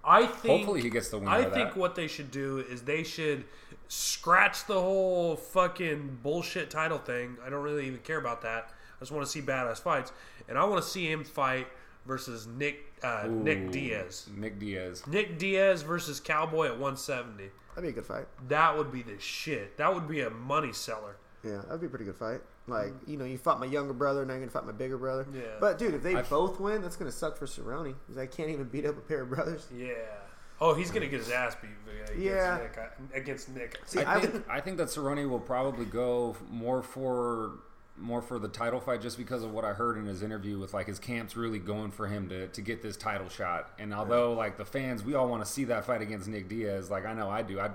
[0.03, 0.57] I think.
[0.57, 1.29] Hopefully, he gets the winner.
[1.29, 3.45] I of think what they should do is they should
[3.87, 7.37] scratch the whole fucking bullshit title thing.
[7.45, 8.71] I don't really even care about that.
[8.97, 10.11] I just want to see badass fights,
[10.47, 11.67] and I want to see him fight
[12.05, 14.27] versus Nick uh, Nick Diaz.
[14.35, 15.05] Nick Diaz.
[15.07, 17.49] Nick Diaz versus Cowboy at 170.
[17.75, 18.25] That'd be a good fight.
[18.47, 19.77] That would be the shit.
[19.77, 21.17] That would be a money seller.
[21.43, 22.41] Yeah, that'd be a pretty good fight.
[22.67, 25.25] Like, you know, you fought my younger brother, now you're gonna fight my bigger brother.
[25.33, 25.41] Yeah.
[25.59, 28.49] But dude, if they I- both win, that's gonna suck for Cerrone because I can't
[28.49, 29.67] even beat up a pair of brothers.
[29.75, 29.93] Yeah.
[30.61, 31.69] Oh, he's gonna get his ass beat
[32.01, 32.57] against Yeah.
[32.61, 32.77] Nick.
[32.77, 33.79] uh, Against Nick.
[33.85, 37.51] See, I I, think I think that Cerrone will probably go more for
[37.97, 40.73] more for the title fight just because of what I heard in his interview with
[40.73, 43.71] like his camp's really going for him to, to get this title shot.
[43.79, 46.89] And although like the fans, we all want to see that fight against Nick Diaz.
[46.89, 47.59] Like I know I do.
[47.59, 47.71] I'd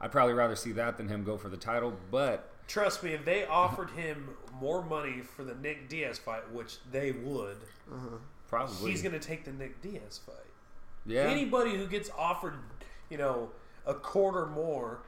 [0.00, 1.92] I'd probably rather see that than him go for the title.
[2.12, 4.28] But Trust me, if they offered him
[4.60, 7.56] more money for the Nick Diaz fight, which they would,
[8.48, 10.36] probably he's going to take the Nick Diaz fight.
[11.06, 11.22] yeah.
[11.22, 12.54] Anybody who gets offered,
[13.08, 13.50] you know,
[13.86, 14.98] a quarter more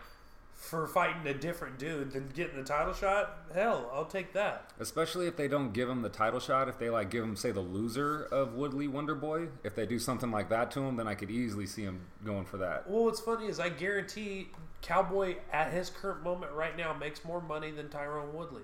[0.61, 4.71] for fighting a different dude than getting the title shot, hell, I'll take that.
[4.79, 7.51] Especially if they don't give him the title shot, if they like give him, say,
[7.51, 11.09] the loser of Woodley Wonder Boy, if they do something like that to him, then
[11.09, 12.89] I could easily see him going for that.
[12.89, 14.49] Well, what's funny is I guarantee
[14.83, 18.63] Cowboy at his current moment right now makes more money than Tyrone Woodley.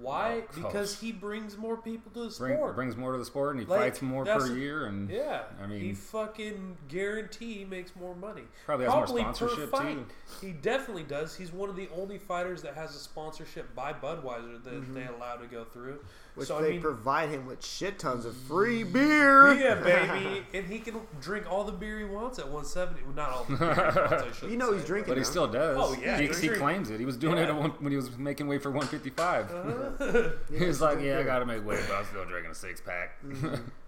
[0.00, 0.42] Why?
[0.42, 2.74] Oh, because he brings more people to the Bring, sport.
[2.74, 5.66] brings more to the sport, and he Like, fights more per year, and Yeah, I
[5.66, 8.44] mean- he fucking guarantee he makes more money.
[8.64, 9.96] Probably has more per sponsorship, fight.
[9.96, 10.46] too.
[10.46, 11.36] He definitely does.
[11.36, 14.94] He's one of the only fighters that has a sponsorship by Budweiser that mm-hmm.
[14.94, 16.00] they allow to go through.
[16.34, 19.52] Which so they I mean, provide him with shit tons of free beer.
[19.54, 23.02] yeah, baby, and he can drink all the beer he wants at 170.
[23.04, 24.42] Well, not all the beer he wants.
[24.42, 25.76] I You know he's drinking but he still does.
[25.78, 26.98] Oh, yeah, he, he's he claims it.
[27.00, 27.48] He was doing it Yeah.
[27.48, 29.50] at one, when he was making weight for 155.
[29.50, 30.30] Uh-huh.
[30.58, 32.80] he was like, "Yeah, I got to make weight, but I'm still drinking a six
[32.80, 33.18] pack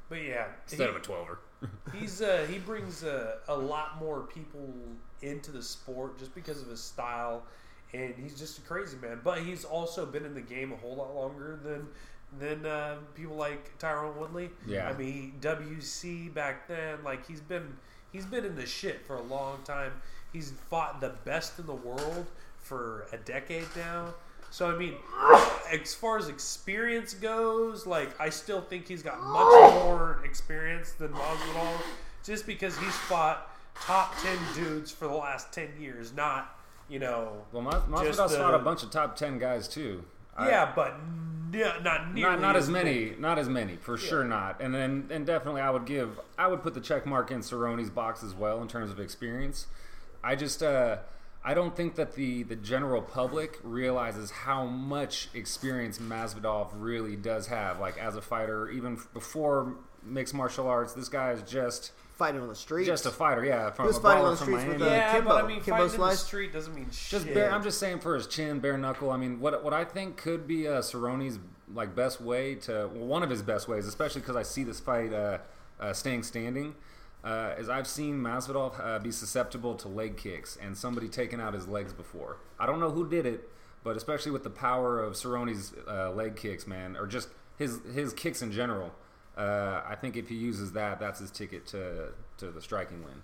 [0.09, 1.37] But yeah, instead he- of a 12er."
[1.95, 4.75] He's uh, he brings uh, a lot more people
[5.23, 7.45] into the sport just because of his style,
[7.95, 9.21] and he's just a crazy man.
[9.23, 11.87] But he's also been in the game a whole lot longer than
[12.39, 14.51] than uh, people like Tyrone Woodley.
[14.67, 14.89] Yeah.
[14.89, 17.77] I mean WC back then, like he's been
[18.13, 19.93] he's been in the shit for a long time.
[20.33, 22.27] He's fought the best in the world
[22.59, 24.15] for a decade now.
[24.51, 24.95] So I mean,
[25.73, 31.09] as far as experience goes, like I still think he's got much more experience than
[31.13, 31.81] Masvidal,
[32.25, 37.33] just because he's fought top ten dudes for the last ten years, not you know.
[37.53, 40.05] Well, Mas- Masvidal's fought a bunch of top 10 guys too.
[40.37, 40.95] I- yeah, but
[41.53, 43.15] n- not nearly not not as many.
[43.19, 44.25] not as many for sure.
[44.25, 47.41] Not, and then and definitely I would give I would put the check mark in
[47.41, 49.67] Cerrone's box as well in terms of experience.
[50.25, 50.99] I just uh,
[51.45, 57.49] I don't think that the the general public realizes how much experience Masvidal really does
[57.49, 57.81] have.
[57.81, 62.49] Like as a fighter, even before mixed martial arts, this guy is just Fighting on
[62.49, 62.87] the street.
[62.87, 63.45] just a fighter.
[63.45, 64.95] Yeah, from He was a fighting on the from streets with Miami.
[64.95, 65.31] Uh, yeah, Kimbo.
[65.31, 67.35] but I mean, Kimbo fighting in the street doesn't mean Just shit.
[67.35, 69.11] bare, I'm just saying for his chin, bare knuckle.
[69.11, 71.41] I mean, what what I think could be uh, Cerrone's
[71.75, 74.79] like best way to well, one of his best ways, especially because I see this
[74.79, 75.39] fight uh,
[75.81, 76.77] uh, staying standing,
[77.25, 81.55] uh, is I've seen Masvidal uh, be susceptible to leg kicks and somebody taking out
[81.55, 82.37] his legs before.
[82.57, 83.49] I don't know who did it,
[83.83, 88.13] but especially with the power of Cerrone's uh, leg kicks, man, or just his his
[88.13, 88.93] kicks in general.
[89.37, 93.23] Uh, I think if he uses that, that's his ticket to to the striking win.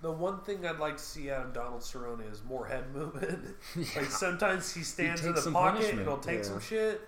[0.00, 3.56] The one thing I'd like to see out of Donald Cerrone is more head movement.
[3.96, 5.98] Like sometimes he stands in takes the some pocket punishment.
[6.00, 6.44] and he'll take Yeah.
[6.44, 7.00] some shit.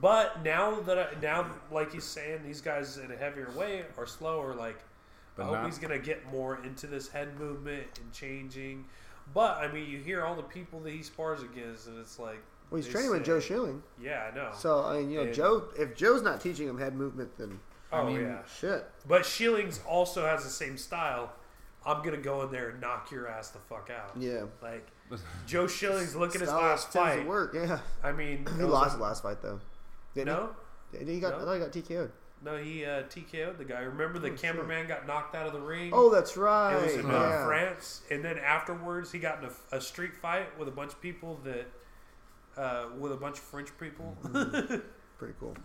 [0.00, 4.06] But now that I, now, like he's saying, these guys in a heavier way are
[4.06, 4.54] slower.
[4.54, 4.78] Like
[5.36, 8.84] But I hope not- he's gonna get more into this head movement and changing.
[9.32, 12.42] But I mean, you hear all the people that he spars against, and it's like,
[12.70, 13.82] Well, he's they training with say- Joe Schilling.
[14.00, 14.50] Yeah, I know.
[14.56, 15.64] So I mean, you know, And- Joe.
[15.78, 17.60] If Joe's not teaching him head movement, then
[17.92, 18.38] oh I mean, yeah.
[18.58, 18.84] shit.
[19.06, 21.32] But Schilling's also has the same style.
[21.86, 24.12] I'm gonna go in there and knock your ass the fuck out.
[24.18, 24.44] Yeah.
[24.62, 24.88] Like
[25.46, 27.26] Joe Schilling's, look at his Style last tends to fight.
[27.28, 27.54] work.
[27.54, 27.78] Yeah.
[28.02, 29.60] I mean, He that was lost a- the last fight though.
[30.14, 30.50] Didn't No,
[30.98, 31.04] he?
[31.04, 31.32] He got.
[31.32, 31.42] No.
[31.42, 32.10] I thought he got TKO'd.
[32.42, 33.80] no, he uh, TKO'd the guy.
[33.80, 35.90] Remember the Oh, cameraman got knocked out of the ring.
[35.92, 36.74] Oh, that's right.
[36.76, 37.44] it was in uh, yeah.
[37.46, 41.00] France, and then afterwards he got in a, a street fight with a bunch of
[41.02, 41.66] people that,
[42.56, 44.16] uh, with a bunch of French people.
[44.24, 44.76] Mm-hmm.
[45.18, 45.56] Pretty cool.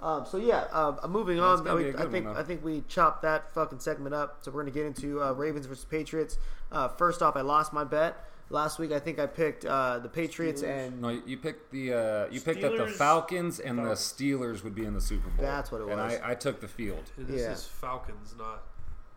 [0.00, 1.64] Um, so yeah, uh, moving That's on.
[1.64, 2.36] gonna I, be a I good think one.
[2.36, 4.38] I think we chopped that fucking segment up.
[4.42, 6.36] So we're gonna get into uh, Ravens versus Patriots.
[6.70, 8.16] Uh, first off, I lost my bet
[8.50, 8.92] last week.
[8.92, 10.86] I think I picked uh, the Patriots, Steelers.
[10.88, 14.74] and No, you picked the uh, you picked that the Falcons and the Steelers would
[14.74, 15.44] be in the Super Bowl.
[15.46, 16.18] That's what it And was.
[16.22, 17.10] I, I took the field.
[17.16, 17.52] this Yeah.
[17.52, 18.62] is Falcons, not.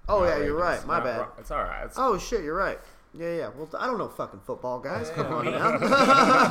[0.07, 0.85] oh Not yeah, you're right.
[0.85, 1.25] My Not bad.
[1.39, 1.83] It's all right.
[1.85, 2.79] It's, Oh shit, you're right.
[3.13, 3.49] Yeah, yeah.
[3.55, 5.09] Well, I don't know fucking football, guys.
[5.09, 5.71] Come on now.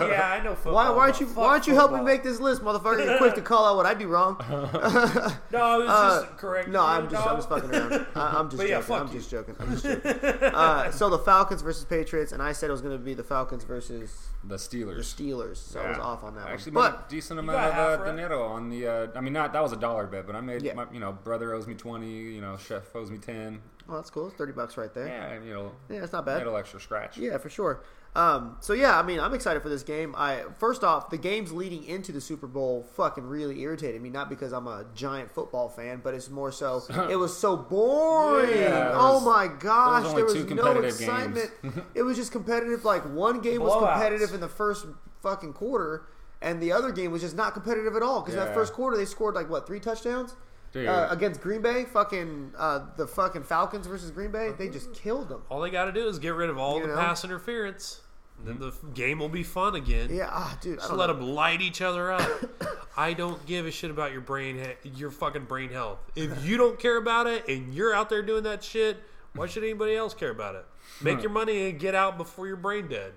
[0.08, 0.74] yeah, I know football.
[0.74, 2.12] why, why don't you fuck Why don't you help me football.
[2.14, 3.04] make this list, motherfucker?
[3.04, 4.36] You're quick to call out what I do wrong.
[5.52, 6.68] No, I was Uh, just correct.
[6.70, 8.06] No, I'm just, I'm just fucking around.
[8.16, 8.86] I, I'm just But yeah, joking.
[8.88, 9.18] fuck I'm you.
[9.18, 9.54] just joking.
[9.60, 10.10] I'm just joking.
[10.54, 13.22] Uh, so the Falcons versus Patriots, and I said it was going to be the
[13.24, 14.96] Falcons versus the Steelers.
[14.96, 15.14] the Steelers.
[15.14, 15.56] Steelers.
[15.58, 16.02] So I was Yeah.
[16.04, 16.84] off on that I actually one.
[16.90, 18.16] made But a decent amount got of half uh, right.
[18.16, 18.86] dinero on the.
[18.86, 20.74] Uh, I mean, not that was a dollar bet, but I made Yeah.
[20.74, 22.10] my you know brother owes me twenty.
[22.12, 23.60] You know, chef owes me ten.
[23.88, 24.26] Oh, that's cool.
[24.28, 25.06] It's thirty bucks right there.
[25.06, 26.38] Yeah, and, you know, Yeah, it's not bad.
[26.38, 27.18] little extra scratch.
[27.18, 27.82] Yeah, for sure.
[28.16, 30.14] Um, so yeah, I mean, I'm excited for this game.
[30.16, 34.08] I first off, the games leading into the Super Bowl fucking really irritated me.
[34.08, 38.48] Not because I'm a giant football fan, but it's more so it was so boring.
[38.48, 41.50] Yeah, there oh my gosh, only there was, no excitement.
[41.94, 42.86] it was just competitive.
[42.86, 44.86] Like one game was competitive in the first
[45.22, 46.06] fucking quarter,
[46.40, 48.22] and the other game was just not competitive at all.
[48.22, 50.34] Because in that first quarter, they scored like what three touchdowns.
[50.76, 50.88] Dude.
[50.88, 55.30] Uh, against Green Bay, fucking uh, the fucking Falcons versus Green Bay, they just killed
[55.30, 55.42] them.
[55.48, 57.00] All they got to do is get rid of all You the know?
[57.00, 58.02] pass interference.
[58.44, 60.10] Then the f- game will be fun again.
[60.14, 61.14] Yeah, ah, dude, I Just don't let know.
[61.14, 62.28] them light each other up.
[62.96, 65.98] I don't give a shit about your brain, he- your fucking brain health.
[66.14, 68.98] If you don't care about it and you're out there doing that shit,
[69.34, 70.66] why should anybody else care about it?
[71.00, 73.14] Make your money and get out before you're brain dead.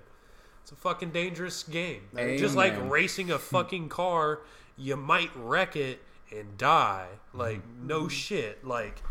[0.62, 2.02] It's a fucking dangerous game.
[2.16, 2.88] Just like Amen.
[2.88, 4.40] racing a fucking car,
[4.78, 6.00] you might wreck it
[6.36, 7.06] and die.
[7.34, 8.64] Like no shit.
[8.64, 9.02] Like,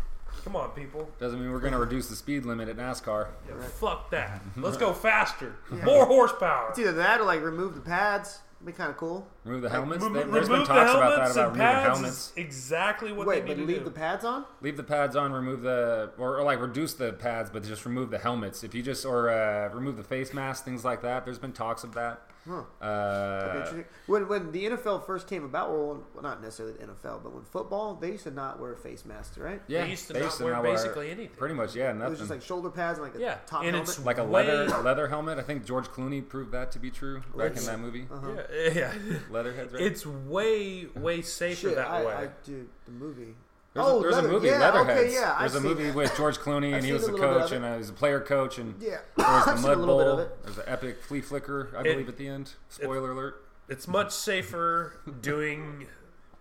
[0.44, 1.08] come on, people.
[1.18, 3.28] Doesn't mean we're gonna reduce the speed limit at NASCAR.
[3.48, 4.42] Yeah, Fuck that.
[4.56, 5.56] Let's go faster.
[5.84, 6.70] More horsepower.
[6.70, 8.40] It's either that or like remove the pads.
[8.62, 9.26] Be kind of cool.
[9.44, 10.02] Remove the helmets.
[10.04, 12.16] Remo- There- There's been remove the talks about that helmets about and removing pads helmets.
[12.26, 14.44] is exactly what Wait, they but need leave to the pads on?
[14.60, 15.32] Leave the pads on.
[15.32, 18.62] Remove the or, or like reduce the pads, but just remove the helmets.
[18.62, 21.24] If you just or uh, remove the face mask, things like that.
[21.24, 22.20] There's been talks of that.
[22.48, 22.62] Huh.
[22.84, 23.84] Uh, Interesting.
[24.06, 27.44] When when the NFL first came about, well, well, not necessarily the NFL, but when
[27.44, 29.60] football, they used to not wear face masks, right?
[29.68, 31.36] yeah, They used to they not wear basically anything.
[31.36, 32.06] Pretty much, yeah, nothing.
[32.06, 33.88] It was just like shoulder pads and like a Yeah, top and helmet.
[33.90, 35.38] it's like a way- leather leather helmet.
[35.38, 38.06] I think George Clooney proved that to be true back in Let's- that movie.
[38.10, 38.28] uh-huh.
[38.52, 38.92] Yeah, yeah.
[39.30, 39.82] Leatherheads, right?
[39.82, 42.12] It's way, way safer Shit, that I, way.
[42.14, 43.34] I dude, the movie.
[43.72, 45.00] There's, oh, a, there's leather, a movie, yeah, Leatherheads.
[45.00, 45.94] Okay, yeah, there's I've a movie that.
[45.94, 47.72] with George Clooney, I've and he was a the little bit of coach, and uh,
[47.74, 50.16] he was a player coach, and Yeah, there was I've the seen a Mud little
[50.16, 50.28] Bowl.
[50.44, 52.52] There's an epic flea flicker, I It- believe, at the end.
[52.68, 53.44] Spoiler alert.
[53.68, 55.86] It's much safer doing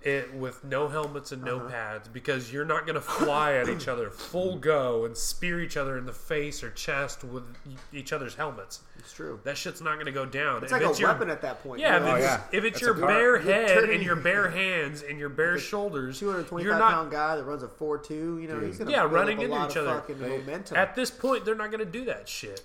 [0.01, 1.67] it with no helmets and no Uh-huh.
[1.69, 5.75] pads because you're not going to fly at each other full go and spear each
[5.75, 7.43] other in the face or chest with
[7.91, 8.79] each other's helmets.
[8.97, 9.41] It's true.
[9.43, 10.63] That shit's not going to go down.
[10.63, 11.81] It's If like a your- weapon at that point.
[11.81, 12.11] Yeah, you if know?
[12.11, 12.41] Oh, it's, yeah.
[12.53, 13.07] if it's That's your a car.
[13.09, 16.91] bare You're head turning- and your bare hands and your bare shoulders, 225 you're not
[16.93, 18.09] pound guy that runs a 4-2,
[18.41, 19.99] you know, he's gonna Yeah, build running up a into lot each of other.
[19.99, 20.77] Fucking They- momentum.
[20.77, 22.61] at this point they're not going to do that shit.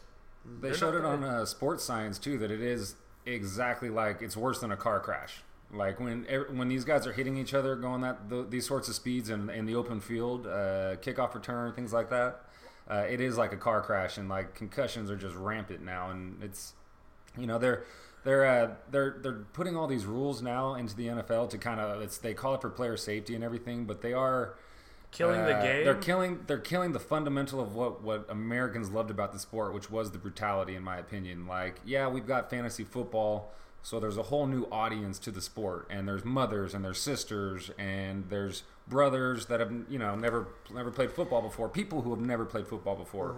[0.60, 2.94] They They're showed not it on uh, sports science too that it is
[3.26, 5.42] exactly like it's worse than a car crash.
[5.72, 8.94] Like when when these guys are hitting each other, going that th these sorts of
[8.94, 12.42] speeds in, in the open field, uh, kickoff return, things like that.
[12.88, 16.42] uh, it is like a car crash, and like concussions are just rampant now, and
[16.42, 16.74] it's
[17.36, 17.84] you know they're
[18.24, 22.00] they're uh, they're they're putting all these rules now into the NFL to kind of
[22.02, 24.54] it's they call it for player safety and everything, but they are
[25.14, 25.84] Killing the uh, game.
[25.84, 26.40] They're killing.
[26.48, 30.18] They're killing the fundamental of what what Americans loved about the sport, which was the
[30.18, 31.46] brutality, in my opinion.
[31.46, 33.52] Like, yeah, we've got fantasy football,
[33.84, 37.70] so there's a whole new audience to the sport, and there's mothers and there's sisters
[37.78, 42.18] and there's brothers that have you know never never played football before, people who have
[42.18, 43.36] never played football before.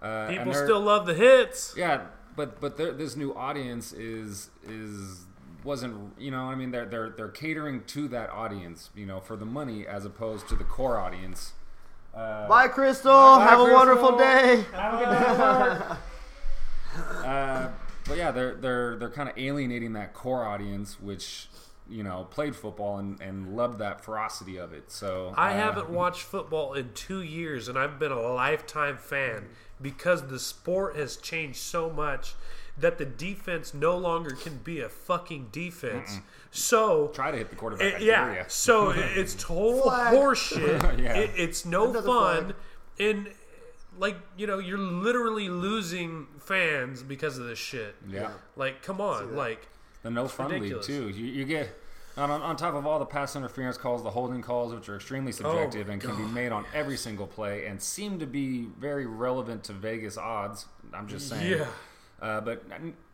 [0.00, 1.74] Uh, People still love the hits.
[1.76, 2.02] yeah,
[2.36, 5.26] but but this new audience is is
[5.64, 9.36] wasn't you know I mean they're they're they're catering to that audience you know for
[9.36, 11.52] the money as opposed to the core audience.
[12.14, 13.12] Uh, Bye, Crystal.
[13.12, 14.64] Bye, Have a wonderful day.
[14.72, 15.96] Have a good day.
[17.28, 17.68] uh,
[18.10, 21.48] but yeah, they're they're they're kind of alienating that core audience, which
[21.88, 24.90] you know played football and, and loved that ferocity of it.
[24.92, 29.48] So I uh, haven't watched football in two years, and I've been a lifetime fan
[29.80, 32.34] because the sport has changed so much
[32.78, 36.20] that the defense no longer can be a fucking defense.
[36.50, 37.94] So, try to hit the quarterback.
[38.00, 40.14] it- yeah, so it's total Flag.
[40.14, 40.98] horseshit.
[41.02, 41.14] Yeah.
[41.14, 42.54] It, it's no Another fun, flag.
[42.98, 43.28] and
[44.00, 47.94] like you know, you're literally losing fans because of this shit.
[48.08, 48.30] yeah.
[48.56, 49.68] Like, come on, like.
[50.02, 51.10] The no fun league too.
[51.10, 51.68] You, you get
[52.16, 55.30] on, on top of all the pass interference calls, the holding calls, which are extremely
[55.30, 59.06] subjective my and can be made on every single play, and seem to be very
[59.06, 60.66] relevant to Vegas odds.
[60.94, 61.58] I'm just saying.
[61.58, 61.66] Yeah.
[62.20, 62.64] Uh, but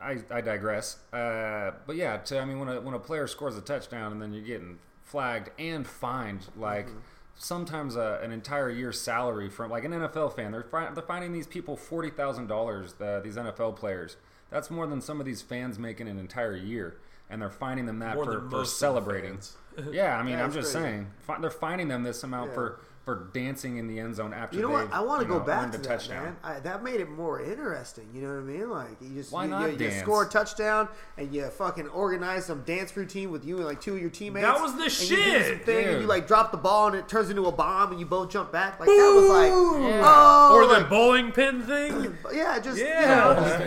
[0.01, 0.99] I, I digress.
[1.13, 4.23] Uh, but yeah, to, I mean, when a when a player scores a touchdown and
[4.23, 6.89] then you're getting flagged and fined, like
[7.37, 11.33] sometimes a, an entire year's salary from like an NFL fan, they're fi- they're finding
[11.33, 12.95] these people forty thousand dollars.
[12.95, 14.17] These NFL players,
[14.51, 16.97] that's more than some of these fans make in an entire year,
[17.31, 19.39] and they're finding them that More for, for most celebrating.
[19.91, 20.87] yeah, I mean, Yeah, I'm just crazy.
[20.87, 22.55] saying, fi- they're finding them this amount Yeah.
[22.55, 24.93] for for dancing in the end zone after You know what?
[24.93, 26.25] I want to you go know, back to a that, touchdown.
[26.25, 26.37] man.
[26.43, 28.09] I, that made it more interesting.
[28.13, 28.69] You know what I mean?
[28.69, 32.47] Like you just Why you, not you, you score a touchdown and you fucking organize
[32.47, 34.45] some dance routine with you and like two of your teammates.
[34.45, 36.89] That was the and You do shit, some thing and you like drop the ball
[36.89, 38.81] and it turns into a bomb and you both jump back.
[38.81, 40.03] Like that was like oh, Yeah.
[40.05, 42.19] oh, Or the like, bowling pin thing.
[42.35, 43.01] yeah, just Yeah.
[43.01, 43.07] you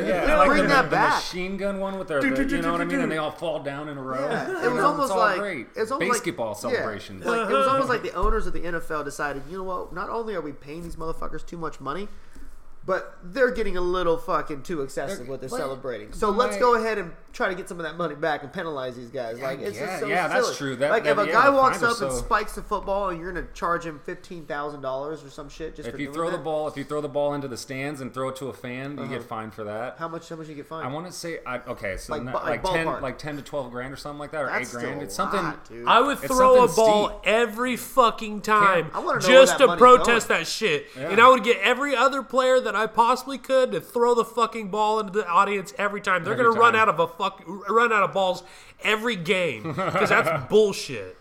[0.04, 1.16] know, Yeah, like bring bring that back.
[1.16, 3.18] machine gun one with their, Do, do, the- you know what I mean, and they
[3.20, 4.20] all fall down in a row.
[4.30, 5.68] Yeah, it was almost like great.
[5.78, 7.24] it was almost basketball like, celebrations.
[7.24, 9.94] Yeah, like it was almost like the owners of the NFL decided, you know what?
[9.94, 12.08] Not only are we paying these motherfuckers too much money,
[12.86, 16.14] but they're getting a little fucking too excessive They're- with their but- celebrating.
[16.14, 18.98] So let's go ahead and try to get some of that money back and penalize
[18.98, 19.38] these guys.
[19.40, 20.58] Yeah, Like it's yeah, just so yeah, that's silly.
[20.58, 20.76] true.
[20.76, 23.20] That- like that- if a yeah, guy walks up are and spikes the football and
[23.20, 26.16] you're gonna charge him fifteen thousand dollars or some shit just if for you doing
[26.16, 28.48] throw the ball, if you throw the ball into the stands and throw it to
[28.48, 29.14] a fan, you Uh-huh.
[29.14, 29.96] get fined for that.
[29.98, 30.28] how much?
[30.28, 30.86] How much you get fined?
[30.86, 33.02] I want to say, I, okay, so Like not- like, like ten, ballpark.
[33.02, 34.96] like ten to twelve grand or something like that, or That's eight grand.
[34.98, 35.42] still It's something.
[35.42, 35.88] lot, dude.
[35.88, 37.20] I would throw a ball steep.
[37.24, 40.42] every fucking time I wanna just to protest going.
[40.42, 40.88] that shit.
[40.98, 41.10] Yeah.
[41.10, 44.70] And I would get every other player that I possibly could to throw the fucking
[44.70, 46.24] ball into the audience every time.
[46.26, 48.44] They're gonna run out of a fuck run out of balls
[48.84, 51.18] every game because that's bullshit.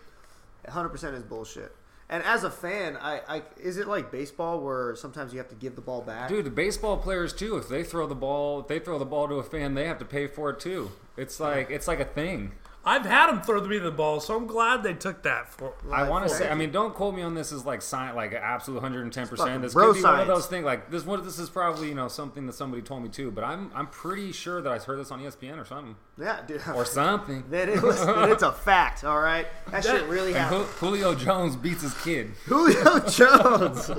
[0.63, 1.75] 100 percent is bullshit.
[2.11, 5.55] And as a fan, I, I is it like baseball where sometimes you have to
[5.55, 6.29] give the ball back?
[6.29, 7.55] Dude, the baseball players too.
[7.57, 9.99] If they throw the ball, if they throw the ball to a fan, they have
[9.99, 10.91] to pay for it too.
[11.17, 12.53] It's like it's like a thing.
[12.85, 15.73] I've had them throw me the ball, so I'm glad they took that for.
[15.91, 16.49] I want to say.
[16.49, 19.27] I mean, don't quote me on this as like sign like absolute 110.
[19.27, 20.63] percent This could be one of those things.
[20.63, 21.05] Like this.
[21.05, 23.31] What this is probably you know something that somebody told me too.
[23.31, 26.61] But I'm I'm pretty sure that I heard this on ESPN or something yeah, dude.
[26.75, 27.43] or something.
[27.49, 29.03] That is, that it's a fact.
[29.03, 30.65] All right, that, shit really happened.
[30.65, 32.31] Julio Jones beats his kid.
[32.45, 33.91] Julio Jones.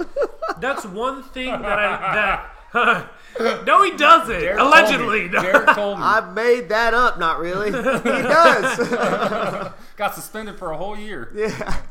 [0.58, 2.56] That's one thing that I that.
[3.64, 4.40] no, he doesn't.
[4.40, 5.40] Derek Allegedly, told me.
[5.42, 6.04] Derek told me.
[6.04, 7.18] I made that up.
[7.18, 7.72] Not really.
[7.72, 7.72] He
[8.22, 8.88] does.
[9.96, 11.30] Got suspended for a whole year.
[11.34, 11.82] yeah.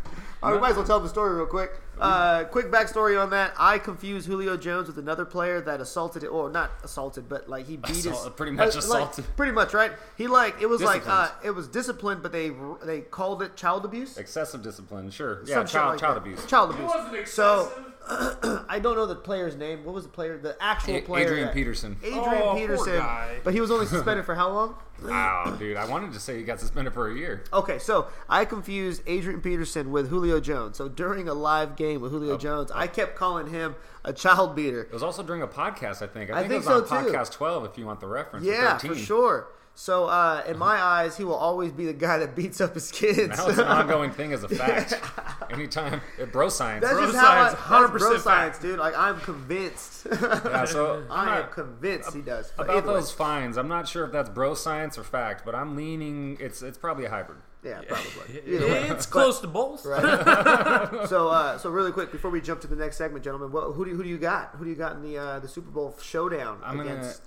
[0.42, 1.72] All right, we might as well tell the story real quick.
[2.00, 3.54] Uh, quick backstory on that.
[3.58, 7.78] I confused Julio Jones with another player that assaulted, or not assaulted, but like he
[7.78, 8.28] beat his.
[8.36, 9.26] Pretty much uh, assaulted.
[9.26, 9.92] Like, pretty much, right?
[10.18, 12.52] He like it was like uh, it was disciplined, but they
[12.84, 14.18] they called it child abuse.
[14.18, 15.42] Excessive discipline, sure.
[15.46, 16.22] Yeah, Some child like child that.
[16.22, 16.46] abuse.
[16.46, 16.88] Child abuse.
[16.90, 17.34] wasn't excessive.
[17.34, 19.84] So I don't know the player's name.
[19.86, 20.38] What was the player?
[20.38, 21.26] The actual A- player.
[21.26, 21.98] Adrian that- Peterson.
[22.02, 22.98] Adrian Oh, poor Peterson.
[22.98, 23.40] guy.
[23.44, 24.76] But he was only suspended for how long?
[25.02, 25.78] Wow, dude!
[25.78, 27.46] I wanted to say he got suspended for a year.
[27.54, 30.76] Okay, so I confused Adrian Peterson with Julio Jones.
[30.76, 34.56] So during a live game with Oh, Julio Jones, I kept calling him a child
[34.56, 34.82] beater.
[34.82, 36.30] It was also during a podcast, I think.
[36.32, 37.12] I I think, think it was so, on too.
[37.12, 38.46] podcast 12, if you want the reference.
[38.46, 39.48] Yeah, for sure.
[39.76, 42.92] So uh, in my eyes, he will always be the guy that beats up his
[42.92, 43.38] kids.
[43.38, 44.94] Now it's an ongoing thing as a fact.
[45.52, 46.82] Anytime, it bro science.
[46.84, 48.78] That's Bro just how I, science, bro 100% science, dude.
[48.78, 50.08] Like I'm convinced.
[50.22, 52.52] Yeah, so I'm I am not- convinced he does.
[52.58, 52.94] But about way.
[52.94, 53.58] those fines.
[53.58, 56.36] I'm not sure if that's bro science or fact, but I'm leaning.
[56.42, 57.40] It's it's probably a hybrid.
[57.64, 58.42] Yeah, probably.
[58.56, 58.90] Either way.
[58.90, 59.86] It's close to both.
[59.86, 60.02] Right.
[61.10, 63.86] so, uh, so really quick before we jump to the next segment, gentlemen, what, who
[63.86, 64.52] do you, who do you got?
[64.56, 67.22] Who do you got in the uh, the Super Bowl showdown I'm gonna against?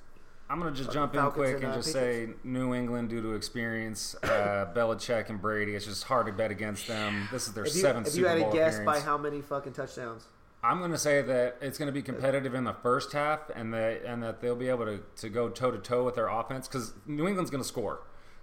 [0.48, 2.32] I'm gonna just Fucking jump in Falcons quick and, and uh, just Patriots.
[2.32, 4.14] say New England due to experience.
[4.22, 5.74] Uh, Belichick and Brady.
[5.74, 7.28] It's just hard to bet against them.
[7.32, 9.00] This is their If you, seventh if you Super had Bowl a guess appearance.
[9.00, 10.26] by how many fucking touchdowns?
[10.64, 13.74] I'm going to say that it's going to be competitive in the first half, and
[13.74, 16.68] that and that they'll be able to, to go toe to toe with their offense
[16.68, 18.00] because New England's going to score.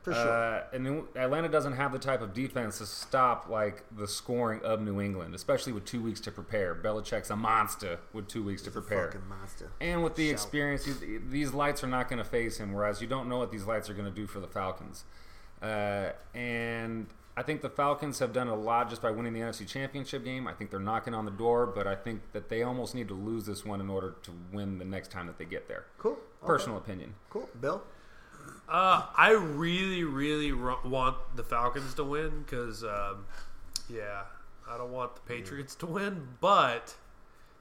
[0.09, 0.27] For sure.
[0.27, 4.61] Uh, and New, Atlanta doesn't have the type of defense to stop like the scoring
[4.63, 6.75] of New England, especially with two weeks to prepare.
[6.75, 9.11] Belichick's a monster with two weeks to prepare.
[9.11, 9.71] Fucking monster.
[9.79, 10.33] And with the Shout.
[10.33, 10.87] experience,
[11.29, 12.73] these, lights are not going to face him.
[12.73, 15.03] Whereas you don't know what these lights are going to do for the Falcons.
[15.61, 19.67] Uh, and I think the Falcons have done a lot just by winning the NFC
[19.67, 20.47] Championship game.
[20.47, 23.13] I think they're knocking on the door, but I think that they almost need to
[23.13, 25.85] lose this one in order to win the next time that they get there.
[25.97, 26.13] Cool.
[26.13, 26.47] Okay.
[26.47, 27.15] Personal opinion.
[27.29, 27.47] Cool.
[27.59, 27.81] Bill.
[28.67, 33.25] Uh, I really, really ro- want the Falcons to win because, um,
[33.89, 34.23] yeah,
[34.69, 36.95] I don't want the Patriots to win, but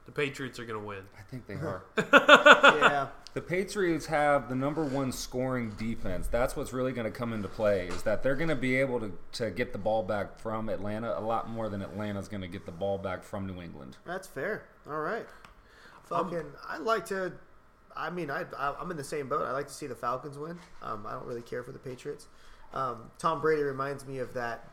[0.05, 1.03] the Patriots are going to win.
[1.17, 1.83] I think they are.
[2.79, 3.07] Yeah.
[3.35, 6.27] The Patriots have the number one scoring defense.
[6.27, 8.99] That's what's really going to come into play is that they're going to be able
[8.99, 12.47] to, to get the ball back from Atlanta a lot more than Atlanta's going to
[12.47, 13.97] get the ball back from New England.
[14.05, 14.63] That's fair.
[14.89, 15.27] All right.
[16.05, 17.31] Fucking, I like to.
[17.99, 19.43] I mean, I, I I'm in the same boat.
[19.45, 20.57] I like to see the Falcons win.
[20.81, 22.27] Um, I don't really care for the Patriots.
[22.73, 24.69] Um, Tom Brady reminds me of that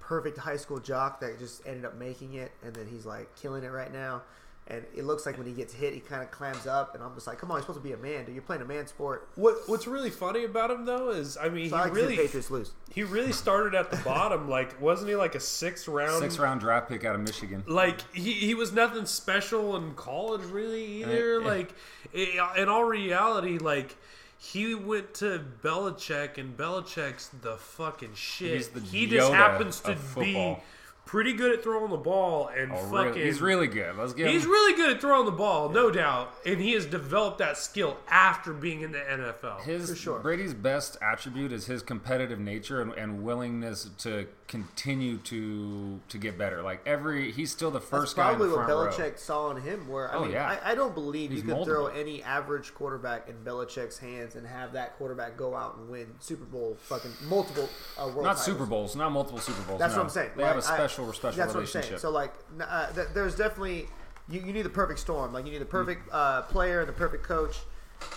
[0.00, 3.64] perfect high school jock that just ended up making it, and then he's like killing
[3.64, 4.22] it right now.
[4.70, 7.14] And it looks like when he gets hit, he kind of clams up, and I'm
[7.14, 8.34] just like, "Come on, you're supposed to be a man, dude.
[8.34, 11.70] You're playing a man sport." What What's really funny about him though is, I mean,
[11.70, 12.72] So I he like to see really the Patriots lose.
[12.92, 14.48] he really started at the bottom.
[14.50, 16.20] Like, wasn't he like a sixth round?
[16.22, 17.64] Six round draft pick out of Michigan.
[17.66, 21.36] Like he, he was nothing special in college really either.
[21.36, 21.46] Uh, yeah.
[21.46, 21.74] Like
[22.14, 23.96] i- in all reality, like
[24.36, 28.56] he went to Belichick and Belichick's the fucking shit.
[28.56, 30.62] He's the he just Yoda happens to of be football.
[31.08, 32.92] Pretty good at throwing the ball and Oh, fucking.
[33.14, 33.24] really?
[33.24, 33.96] He's really good.
[33.96, 34.50] Let's give He's him.
[34.50, 38.52] really good at throwing the ball, no doubt, and he has developed that skill after
[38.52, 39.62] being in the NFL.
[39.62, 40.18] His For sure.
[40.20, 46.36] Brady's best attribute is his competitive nature and, and willingness to continue to to get
[46.38, 46.62] better.
[46.62, 49.16] Like every, he's still the That's first guy probably what front Belichick row.
[49.16, 49.88] saw in him.
[49.88, 50.58] Where I Oh, mean, yeah.
[50.62, 54.46] I, I don't believe He's you can throw any average quarterback in Belichick's hands and
[54.46, 57.68] have that quarterback go out and win Super Bowl fucking multiple
[57.98, 58.44] uh, world Not titles.
[58.44, 59.78] Super Bowls, not multiple Super Bowls.
[59.78, 59.98] That's no.
[60.00, 60.30] what I'm saying.
[60.36, 61.98] They have a Like, I- special, special That's what I'm saying.
[61.98, 63.88] So like, uh, th- there's definitely
[64.28, 65.32] you, you need the perfect storm.
[65.32, 67.56] Like you need the perfect uh, player, the perfect coach.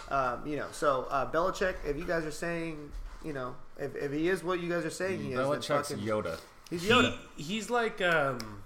[0.10, 1.76] Um, you know, so uh, Belichick.
[1.86, 2.92] If you guys are saying,
[3.24, 5.90] you know, if, if he is what you guys are saying he is, then Belichick's
[5.90, 6.40] fucking, Yoda.
[6.70, 7.18] he's Yoda.
[7.36, 8.62] He, he's like um,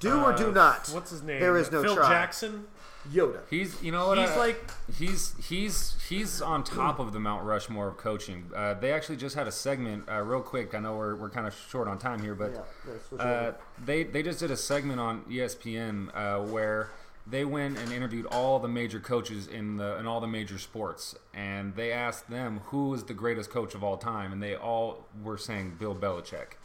[0.00, 0.88] do or do uh, not.
[0.88, 1.40] What's his name?
[1.40, 2.08] There is no Phil try.
[2.08, 2.66] Jackson.
[3.12, 3.40] Yoda.
[3.50, 4.18] He's, you know what?
[4.18, 8.50] He's I- like he's he's he's on top of the Mount Rushmore of coaching.
[8.54, 10.74] Uh, they actually just had a segment, uh, real quick.
[10.74, 13.52] I know we're, we're kind of short on time here, but Yeah, yeah, uh,
[13.84, 16.90] they they just did a segment on ESPN uh, where
[17.26, 21.14] they went and interviewed all the major coaches in the in all the major sports,
[21.34, 25.06] and they asked them who is the greatest coach of all time, and they all
[25.22, 26.56] were saying Bill Belichick.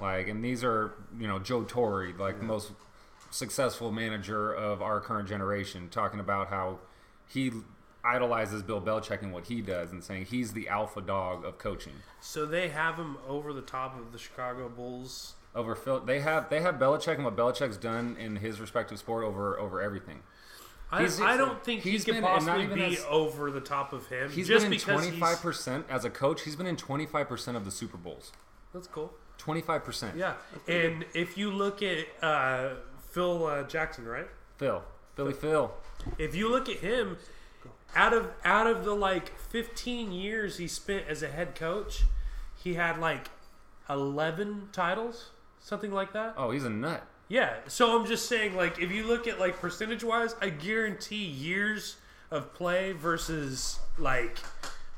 [0.00, 2.70] Like, and these are you know Joe Torre, like the most
[3.32, 6.78] successful manager of our current generation, talking about how
[7.26, 7.50] he
[8.04, 11.94] idolizes Bill Belichick and what he does, and saying he's the alpha dog of coaching.
[12.20, 15.34] So they have him over the top of the Chicago Bulls.
[15.54, 16.00] over Phil.
[16.00, 19.80] They have they have Belichick and what Belichick's done in his respective sport over over
[19.82, 20.20] everything.
[20.94, 24.08] I, I don't think he he's and not possibly be as- over the top of
[24.08, 24.30] him.
[24.30, 26.42] He's just been in twenty five percent as a coach.
[26.42, 28.30] He's been in twenty five percent of the Super Bowls.
[28.74, 29.10] that's cool.
[29.38, 30.16] Twenty five percent.
[30.18, 30.34] Yeah,
[30.68, 32.74] and if you look at uh,
[33.12, 34.28] Phil uh, Jackson, right?
[34.56, 34.82] Phil,
[35.14, 35.72] Philly Phil.
[36.18, 37.18] If you look at him,
[37.94, 42.04] out of out of the like 15 years he spent as a head coach,
[42.56, 43.28] he had like
[43.88, 46.34] 11 titles, something like that.
[46.36, 47.06] Oh, he's a nut.
[47.28, 47.56] Yeah.
[47.66, 51.96] So I'm just saying, like, if you look at like percentage wise, I guarantee years
[52.30, 54.38] of play versus like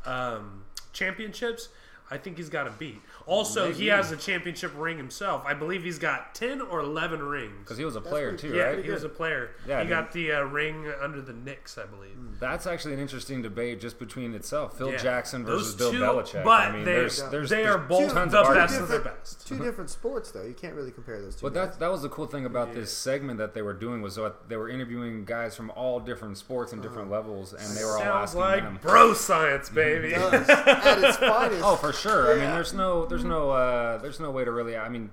[0.06, 1.68] um, championships.
[2.10, 3.00] I think he's got a beat.
[3.26, 5.44] Also, he has a championship ring himself.
[5.46, 7.54] I believe he's got 10 or 11 rings.
[7.60, 8.54] Because he was a player too.
[8.54, 8.84] Yeah, right?
[8.84, 9.52] he was a player.
[9.66, 10.02] Yeah, he man.
[10.04, 12.12] got the uh, ring under the Knicks, I believe.
[12.38, 14.76] That's actually an interesting debate just between itself.
[14.76, 14.98] Phil Yeah.
[14.98, 16.44] Jackson versus Those Bill two- Belichick.
[16.44, 18.80] But I mean, they, there's, there's, they there's are both tons the of best arguments.
[18.80, 19.46] of the best.
[19.46, 20.42] Two different sports, though.
[20.44, 21.42] You can't really compare those two.
[21.46, 21.70] But guys.
[21.70, 24.48] that that was the cool thing about this segment that they were doing was that
[24.48, 27.98] they were interviewing guys from all different sports and different levels, and they were all
[28.00, 28.78] Sounds asking like them.
[28.82, 30.10] bro science, baby.
[30.10, 31.62] does at its finest.
[31.64, 32.32] Oh, for sure.
[32.32, 32.54] I mean, Yeah.
[32.54, 34.76] there's no, there's no, uh, there's no way to really.
[34.76, 35.10] I mean,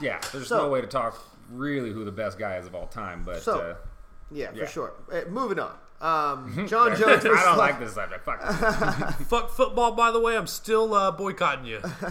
[0.00, 2.86] yeah, there's So- no way to talk really who the best guy is of all
[2.86, 3.74] time, but So, uh,
[4.32, 4.64] Yeah, Yeah.
[4.64, 4.92] for sure.
[5.12, 5.72] Uh, moving on.
[6.00, 7.26] Um, Jon Jones.
[7.26, 8.24] I don't like this subject.
[8.24, 8.40] Fuck.
[9.26, 10.36] Fuck football, by the way.
[10.36, 11.80] I'm still uh, boycotting you.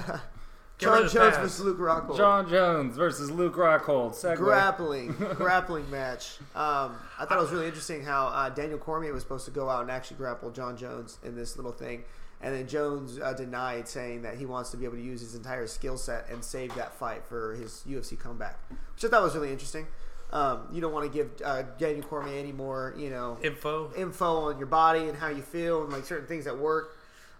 [0.80, 2.18] Get Jon Jones the versus Luke Rockhold.
[2.18, 4.14] Jon Jones versus Luke Rockhold.
[4.16, 4.38] Segue.
[4.38, 6.38] grappling grappling match.
[6.55, 9.70] Um, I thought it was really interesting how uh, Daniel Cormier was supposed to go
[9.70, 12.03] out and actually grapple Jon Jones in this little thing,
[12.42, 15.36] and then Jones uh, denied, saying that he wants to be able to use his
[15.36, 18.58] entire skill set and save that fight for his UFC comeback,
[18.96, 19.88] which I thought was really interesting.
[20.32, 23.92] Um, you don't want to give uh, Daniel Cormier any more, you know, Info.
[23.96, 26.96] info on your body and how you feel and like certain things at work.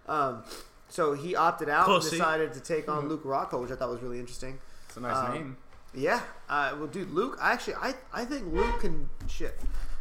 [0.08, 0.42] Um,
[0.88, 2.08] so he opted out Pussy.
[2.08, 4.58] and decided to take on Luke Rockhold, which I thought was really interesting.
[4.88, 5.56] It's a nice Um, name.
[5.94, 6.20] Yeah.
[6.48, 7.38] Uh, well, dude, Luke.
[7.40, 9.56] I actually, I, I think Luke can shit.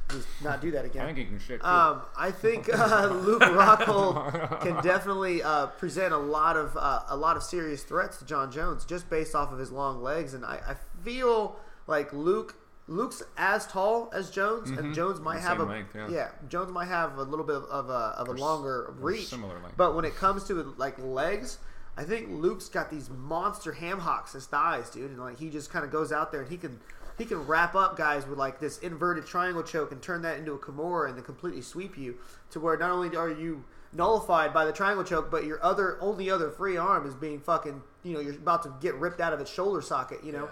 [0.09, 1.05] Just not do that I again.
[1.05, 1.67] think he can shit too.
[1.67, 7.15] Um, I think uh, Luke Rockhold can definitely uh, present a lot of uh, a
[7.15, 10.43] lot of serious threats to Jon Jones just based off of his long legs, and
[10.45, 11.57] I, I feel
[11.87, 12.55] like Luke
[12.87, 16.29] Luke's as tall as Jones, and Jones might have a length, yeah.
[16.47, 19.77] Jones might have a little bit of a of a Or longer reach, similar length.
[19.77, 21.59] but when it comes to like legs.
[21.97, 25.69] I think Luke's got these monster ham hocks as thighs, dude, and like he just
[25.69, 26.79] kind of goes out there and he can
[27.19, 30.53] he can wrap up guys with like this inverted triangle choke and turn that into
[30.53, 32.15] a kimura and then completely sweep you
[32.49, 36.31] to where not only are you nullified by the triangle choke, but your other only
[36.31, 39.39] other free arm is being fucking you know you're about to get ripped out of
[39.39, 40.49] its shoulder socket, you know,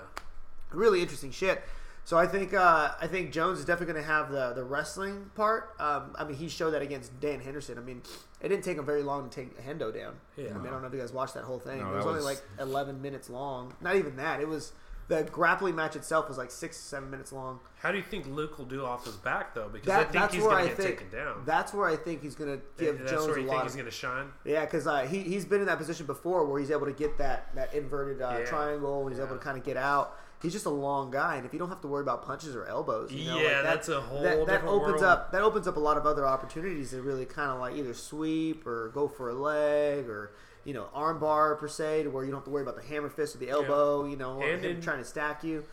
[0.72, 1.64] really interesting shit.
[2.04, 5.30] So I think uh, I think Jones is definitely going to have the the wrestling
[5.36, 5.74] part.
[5.80, 7.78] Um, I mean, he showed that against Dan Henderson.
[7.78, 8.02] I mean,
[8.42, 10.16] it didn't take him very long to take Hendo down.
[10.38, 10.52] Yeah.
[10.52, 11.80] I, mean, I don't know if you guys watched that whole thing.
[11.80, 13.74] No, it was that only like 11 minutes long.
[13.82, 14.40] Not even that.
[14.40, 14.72] It was
[15.08, 17.60] the grappling match itself was like six seven minutes long.
[17.80, 19.70] How do you think Luke will do off his back though?
[19.70, 21.44] Because I think that's he's where going I to get think taken down.
[21.46, 23.86] that's where I think he's going to give that's Jones where a lot he's going
[23.86, 24.28] to shine.
[24.44, 27.18] yeah, because uh, he he's been in that position before where he's able to get
[27.20, 28.46] that that inverted uh, Yeah.
[28.46, 30.18] triangle and he's able to kind of get out.
[30.40, 32.64] He's just a long guy, and if you don't have to worry about punches or
[32.66, 35.04] elbows, you know, Yeah, like that, that's a whole that, that different opens world.
[35.04, 37.94] up that opens up a lot of other opportunities to really kind of like either
[37.96, 40.34] sweep or go for a leg or
[40.68, 43.10] you know armbar per se, to where you don't have to worry about the hammer
[43.10, 45.64] fist or the elbow, you know, And him in- trying to stack you.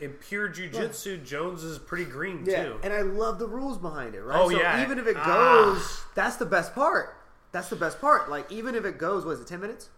[0.00, 2.80] In pure jujitsu, Jones is pretty green Yeah, too.
[2.82, 4.38] and I love the rules behind it, right?
[4.40, 4.80] Oh, so yeah.
[4.82, 5.26] even if it Ah.
[5.74, 7.14] goes, that's the best part.
[7.52, 8.30] That's the best part.
[8.30, 9.90] Like even if it goes, was it ten minutes?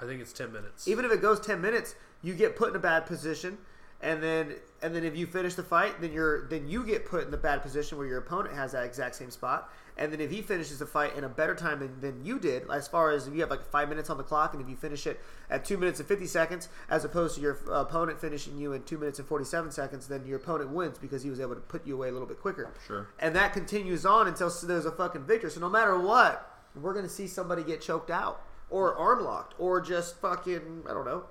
[0.00, 0.86] I think it's ten minutes.
[0.86, 3.56] even if it goes 10 minutes you get put in a bad position
[4.02, 7.24] and then and then if you finish the fight then you're then you get put
[7.24, 10.30] in the bad position where your opponent has that exact same spot and then if
[10.30, 13.26] he finishes the fight in a better time than, than you did as far as
[13.26, 15.20] if you have like five minutes on the clock and if you finish it
[15.50, 18.82] at two minutes and 50 seconds as opposed to your uh, opponent finishing you in
[18.82, 21.86] two minutes and 47 seconds then your opponent wins because he was able to put
[21.86, 23.08] you away a little bit quicker Sure.
[23.20, 27.08] and that continues on until there's a fucking victor so no matter what we're gonna
[27.08, 31.24] see somebody get choked out or arm locked or just fucking i don't know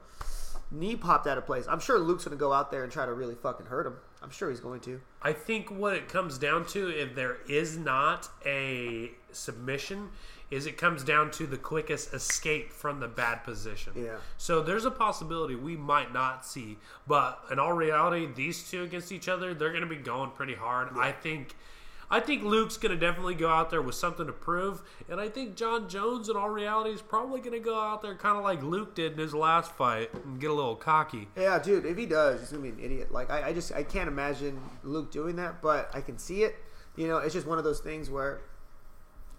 [0.72, 1.66] knee popped out of place.
[1.70, 3.94] I'm sure Luke's going to go out there and try to really fucking hurt him.
[4.24, 5.02] I'm sure he's going to.
[5.22, 10.10] I think what it comes down to, if there is not a submission,
[10.50, 13.92] is it comes down to the quickest escape from the bad position.
[13.96, 14.18] Yeah.
[14.38, 19.12] So there's a possibility we might not see, but in all reality, these two against
[19.12, 20.90] each other, they're going to be going pretty hard.
[20.98, 21.56] I think.
[22.14, 25.30] I think Luke's going to definitely go out there with something to prove, and I
[25.30, 28.44] think Jon Jones, in all reality, is probably going to go out there kind of
[28.44, 31.28] like Luke did in his last fight and get a little cocky.
[31.36, 31.88] Yeah, dude.
[31.88, 33.12] If he does, he's going to be an idiot.
[33.12, 36.56] Like I, I just I can't imagine Luke doing that, but I can see it.
[36.96, 38.42] You know, it's just one of those things where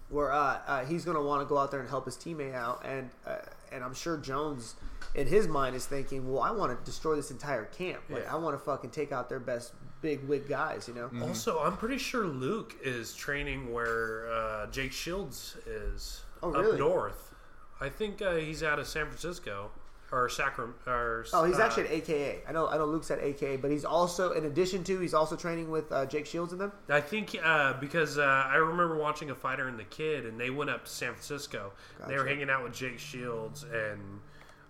[0.09, 2.53] where uh, uh, he's going to want to go out there and help his teammate
[2.53, 3.37] out, and uh,
[3.71, 4.75] and I'm sure Jones,
[5.15, 8.01] in his mind, is thinking, well, I want to destroy this entire camp.
[8.09, 8.33] Like Yeah.
[8.33, 9.73] I want to fucking take out their best
[10.05, 10.87] big wig guys.
[10.87, 11.09] You know.
[11.25, 17.33] Also, I'm pretty sure Luke is training where uh, Jake Shields is Oh, up north.
[17.81, 19.71] I think uh, he's out of San Francisco
[20.11, 20.77] or Sacramento.
[20.85, 22.41] Or, Oh, he's uh, actually at AKA.
[22.47, 22.85] I know, I know.
[22.85, 26.27] Luke's at AKA, but he's also, in addition to, he's also training with uh, Jake
[26.27, 26.71] Shields and them.
[26.87, 30.51] I think uh, because uh, I remember watching a fighter and the kid, and they
[30.51, 31.73] went up to San Francisco.
[32.07, 34.19] They were hanging out with Jake Shields and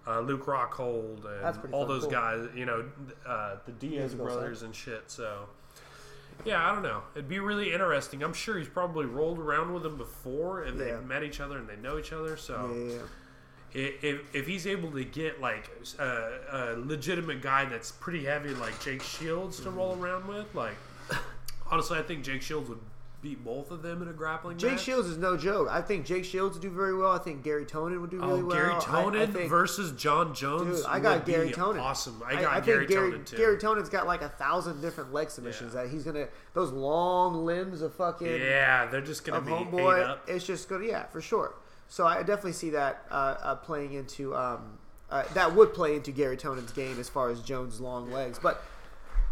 [0.07, 2.11] uh, Luke Rockhold and all those cool.
[2.11, 2.47] guys.
[2.55, 2.85] You know,
[3.25, 5.03] uh, the Diaz brothers and shit.
[5.11, 5.47] So.
[6.43, 7.01] Yeah, I don't know.
[7.15, 8.21] It'd be really interesting.
[8.21, 10.85] I'm sure he's probably rolled around with them before, and Yeah.
[10.97, 12.35] they've met each other and they know each other.
[12.35, 12.99] So, Yeah, yeah,
[13.73, 13.81] yeah.
[13.87, 16.03] i- if, if he's able to get like a,
[16.51, 20.75] a legitimate guy that's pretty heavy like Jake Shields to roll around with, like
[21.71, 22.79] honestly, I think Jake Shields would
[23.25, 24.81] beat both of them in a grappling Jake match.
[24.83, 25.67] Shields is no joke.
[25.71, 27.11] I think Jake Shields would do very well.
[27.11, 28.55] I think Gary Tonon would do Oh, really well.
[28.55, 30.77] Gary I- I Tonon think- versus Jon Jones.
[30.81, 31.81] Dude, I got would be Gary Tonon.
[31.81, 32.21] Awesome.
[32.23, 33.37] I I, got I Gary, think Gary, Tonon too.
[33.37, 35.81] Gary Tonon's got like a thousand different leg submissions Yeah.
[35.83, 36.27] that he's gonna.
[36.53, 40.03] Those long limbs of fucking yeah, they're just gonna be homeboy.
[40.07, 40.23] up.
[40.29, 41.55] It's just gonna, yeah, for sure.
[41.87, 44.77] So I definitely see that uh, uh, playing into um,
[45.09, 48.39] uh, that would play into Gary Tonon's game as far as Jones' long legs.
[48.41, 48.63] But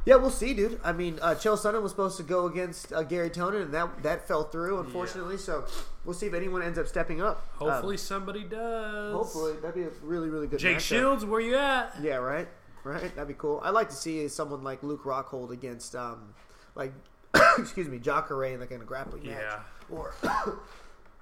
[0.06, 0.80] yeah, we'll see, dude.
[0.84, 4.04] I mean, uh, Chael Sonnen was supposed to go against uh, Gary Tonon, and that
[4.04, 5.38] that fell through, unfortunately.
[5.38, 5.66] So
[6.06, 7.48] we'll see if anyone ends up stepping up.
[7.62, 9.14] Um, Hopefully somebody does.
[9.14, 10.62] hopefully that'd be a really really good.
[10.62, 10.62] Match.
[10.62, 10.82] Jake matchup.
[10.82, 11.96] Shields, where you at?
[12.02, 12.48] Yeah, right,
[12.84, 13.14] right.
[13.16, 13.62] That'd be cool.
[13.64, 16.34] I'd like to see someone like Luke Rockhold against, um,
[16.76, 16.92] like,
[17.58, 19.60] excuse me, Jacare in like in a grappling match, Yeah.
[19.90, 20.14] or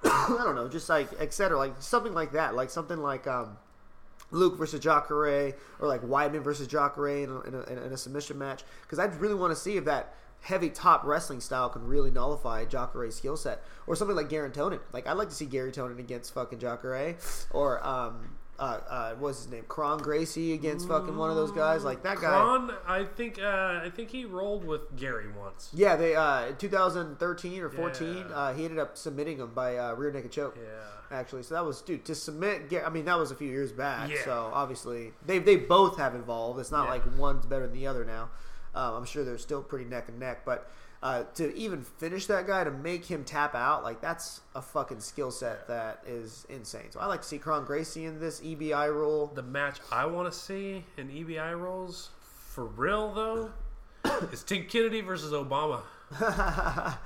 [0.04, 1.58] I don't know, just like etc.
[1.58, 3.58] Like something like that, like something like um,
[4.32, 8.38] Luke versus Jacare, or like Weidman versus Jacare in a, in a, in a submission
[8.38, 8.64] match.
[8.82, 12.66] Because I really want to see if that heavy top wrestling style can really nullify
[12.66, 14.80] Jacare's skill set, or something like Gary Tonon.
[14.92, 17.16] Like I'd like to see Gary Tonon against fucking Jacare,
[17.52, 21.84] or um, uh, uh, what's his name, Kron Gracie against fucking one of those guys.
[21.84, 22.30] Like that guy.
[22.30, 25.70] Kron, I think uh, I think he rolled with Gary once.
[25.74, 28.24] Yeah, they uh, in 2013 or 14, Yeah.
[28.36, 30.58] uh, he ended up submitting him by uh, rear naked choke.
[30.62, 31.18] Yeah.
[31.18, 32.70] Actually, so that was dude to submit.
[32.70, 34.10] Gar- I mean, that was a few years back.
[34.10, 34.24] Yeah.
[34.24, 36.60] So obviously, they they both have involved.
[36.60, 36.92] It's not Yeah.
[36.92, 38.30] like one's better than the other now.
[38.74, 40.70] Um, I'm sure they're still pretty neck and neck, but
[41.04, 45.00] uh, to even finish that guy to make him tap out, like that's a fucking
[45.00, 46.92] skill set that is insane.
[46.92, 49.32] So I like to see Kron Gracie in this EBI role.
[49.34, 53.52] The match I want to see in EBI roles, for real though,
[54.32, 55.82] is Tim Kennedy versus Obama.
[56.20, 56.98] I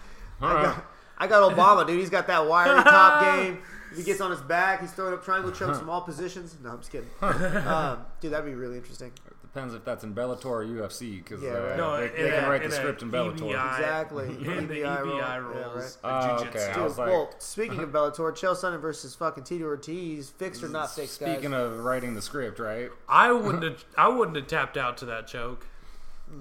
[0.41, 0.63] All right.
[0.65, 0.85] got,
[1.17, 1.99] I got Obama, dude.
[1.99, 3.59] He's got that wiry top game.
[3.95, 6.53] He gets on his back, he's throwing up triangle chokes from all positions.
[6.61, 7.09] No, I'm just kidding.
[7.21, 9.13] Um, dude, that'd be really interesting.
[9.55, 11.77] Depends if that's in Bellator or UFC because Yeah, uh, right.
[11.77, 13.39] No, they, in they can a- write in the a script in Bellator.
[13.39, 14.25] EBI Exactly.
[14.57, 15.15] In the EBI role.
[15.15, 16.11] EBI Yeah, roles, right.
[16.11, 16.71] of Oh, okay.
[16.71, 20.67] I Dude, like- well, speaking of Bellator, Chael Sonnen versus fucking Tito Ortiz, fixed or
[20.67, 21.31] not fixed, guys?
[21.31, 22.89] Speaking of writing the script, right?
[23.07, 23.85] I wouldn't have.
[23.97, 25.65] I wouldn't have tapped out to that choke.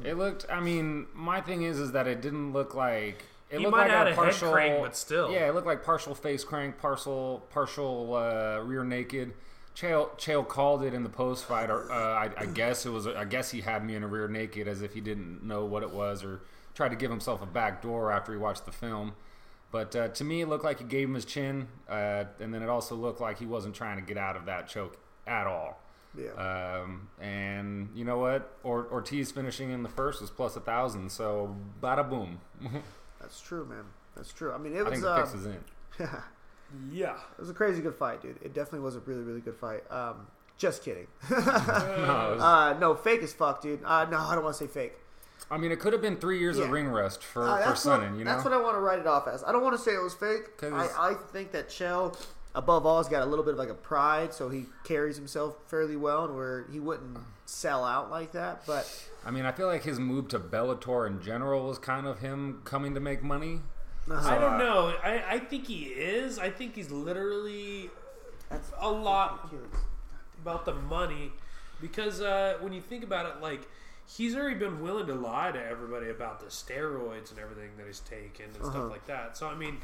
[0.05, 0.45] It looked.
[0.51, 3.23] I mean, my thing is, is that it didn't look like.
[3.49, 5.31] It He looked might like have a had a head partial, crank, but still.
[5.31, 9.35] Yeah, it looked like partial face crank, partial partial uh, rear naked.
[9.77, 13.07] Chael, Chael called it in the post fight, or uh, I, I guess it was.
[13.07, 15.83] I guess he had me in a rear naked, as if he didn't know what
[15.83, 16.43] it was, or
[16.75, 19.14] tried to give himself a back door after he watched the film.
[19.72, 22.62] But uh, to me, it looked like he gave him his chin, uh, and then
[22.62, 24.97] it also looked like he wasn't trying to get out of that choke
[25.27, 25.81] at all.
[26.16, 26.31] Yeah.
[26.83, 28.57] Um, and you know what?
[28.62, 32.41] Or, Ortiz finishing in the first was plus a thousand, so bada boom.
[33.20, 33.85] That's true, man.
[34.14, 34.53] That's true.
[34.53, 35.64] I mean, it I was think the uh, fix is in.
[36.93, 37.09] it
[37.39, 38.37] was a crazy good fight, dude.
[38.43, 39.83] It definitely was a really, really good fight.
[39.91, 41.07] Um, just kidding.
[41.31, 43.81] No, was- uh, no, fake as fuck, dude.
[43.85, 44.95] Uh, no, I don't want to say fake.
[45.51, 46.64] I mean, it could have been three years Yeah.
[46.64, 48.31] of ring rest for, Uh, for Sonnen, you know?
[48.33, 49.45] That's what I want to write it off as.
[49.45, 50.62] I don't want to say it was fake.
[50.62, 52.16] I, I think that Chael,
[52.55, 55.57] above all, has got a little bit of like a pride, so he carries himself
[55.66, 58.62] fairly well, and where he wouldn't sell out like that.
[58.66, 58.87] But
[59.27, 62.62] I mean, I feel like his move to Bellator in general was kind of him
[62.64, 63.61] coming to make money.
[64.11, 64.95] I Uh, don't know.
[65.03, 66.39] I, I think he is.
[66.39, 67.91] I think he's literally
[68.51, 69.51] that's a lot
[70.43, 71.33] about the money
[71.81, 73.67] because uh, when you think about it, like
[74.07, 78.01] he's already been willing to lie to everybody about the steroids and everything that he's
[78.01, 78.71] taken and Uh-huh.
[78.71, 79.37] stuff like that.
[79.37, 79.79] So I mean,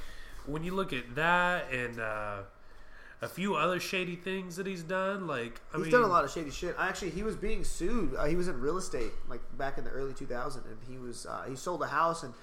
[0.46, 2.38] when you look at that and uh,
[3.22, 6.24] a few other shady things that he's done, like I He's mean, done a lot
[6.24, 6.74] of shady shit.
[6.78, 8.14] Actually, he was being sued.
[8.14, 11.24] Uh, he was in real estate like back in the early 2000s, and he was
[11.26, 12.34] uh, he sold a house and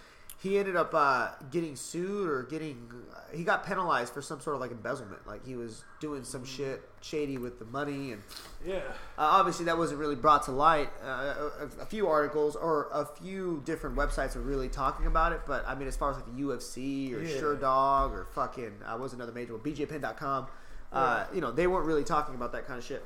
[0.47, 4.55] he ended up uh, getting sued or getting uh, he got penalized for some sort
[4.55, 5.25] of like embezzlement.
[5.27, 8.21] Like he was doing some shit shady with the money, and
[8.65, 8.81] Yeah, uh,
[9.17, 10.89] obviously that wasn't really brought to light.
[11.03, 15.41] Uh, a, a few articles or a few different websites are really talking about it,
[15.45, 17.39] but I mean, as far as like the UFC or Yeah.
[17.41, 20.47] Sherdog or fucking uh, was another major one, BJPenn.com,
[20.93, 23.03] uh, you know, they weren't really talking about that kind of shit.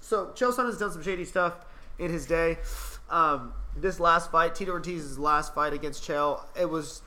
[0.00, 1.54] So Chael Sonnen has done some shady stuff
[1.98, 2.58] in his day.
[3.12, 7.02] Um, this last fight, Tito Ortiz's last fight against Chael, it was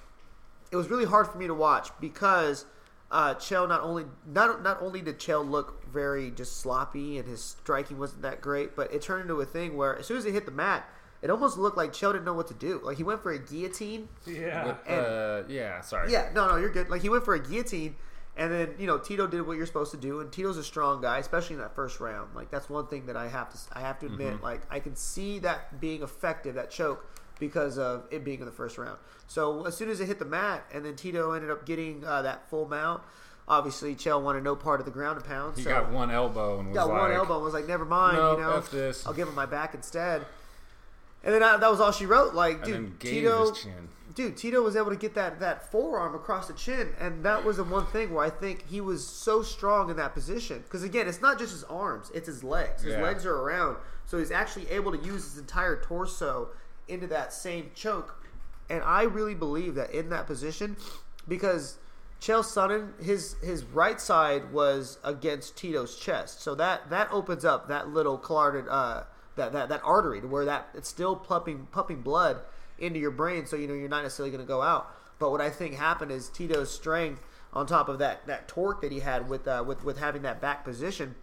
[0.72, 2.66] it was really hard for me to watch because
[3.12, 7.42] uh, Chael not only not not only did Chael look very just sloppy and his
[7.42, 10.32] striking wasn't that great, but it turned into a thing where as soon as he
[10.32, 10.88] hit the mat,
[11.22, 12.80] it almost looked like Chael didn't know what to do.
[12.84, 14.08] Like he went for a guillotine.
[14.26, 14.66] yeah.
[14.66, 16.12] With, uh, yeah, sorry.
[16.12, 16.90] Yeah, no, no, you're good.
[16.90, 17.96] Like he went for a guillotine,
[18.38, 21.02] and then you know Tito did what you're supposed to do, and Tito's a strong
[21.02, 22.36] guy, especially in that first round.
[22.36, 24.42] Like that's one thing that I have to I have to admit.
[24.42, 27.06] Like I can see that being effective, that choke,
[27.40, 28.98] because of it being in the first round.
[29.28, 32.22] So as soon as it hit the mat, and then Tito ended up getting uh,
[32.24, 33.02] that full mount.
[33.48, 35.56] Obviously, Chael wanted no part of the ground and pound.
[35.56, 37.86] He so got one elbow and was got like, one elbow and was like, "Never
[37.86, 40.26] mind, "Nope, you know, F this." I'll give him my back instead."
[41.24, 42.34] And then I, that was all she wrote.
[42.34, 43.54] Like, dude, Tito.
[44.16, 47.58] Dude, Tito was able to get that that forearm across the chin, and that was
[47.58, 50.60] the one thing where I think he was so strong in that position.
[50.64, 52.82] Because again, it's not just his arms; it's his legs.
[52.82, 53.04] His Yeah.
[53.04, 56.50] legs are around, so he's actually able to use his entire torso
[56.88, 58.16] into that same choke.
[58.70, 60.78] And I really believe that in that position,
[61.28, 61.78] because
[62.22, 67.68] Chael Sonnen, his his right side was against Tito's chest, so that that opens up
[67.68, 69.04] that little carotid, uh,
[69.36, 72.40] that, that that artery to where that it's still pumping pumping blood
[72.80, 74.92] into your brain, so you know you're not necessarily going to go out.
[75.20, 77.22] But what I think happened is Tito's strength
[77.54, 80.42] on top of that that torque that he had with uh, with with having that
[80.42, 81.16] back position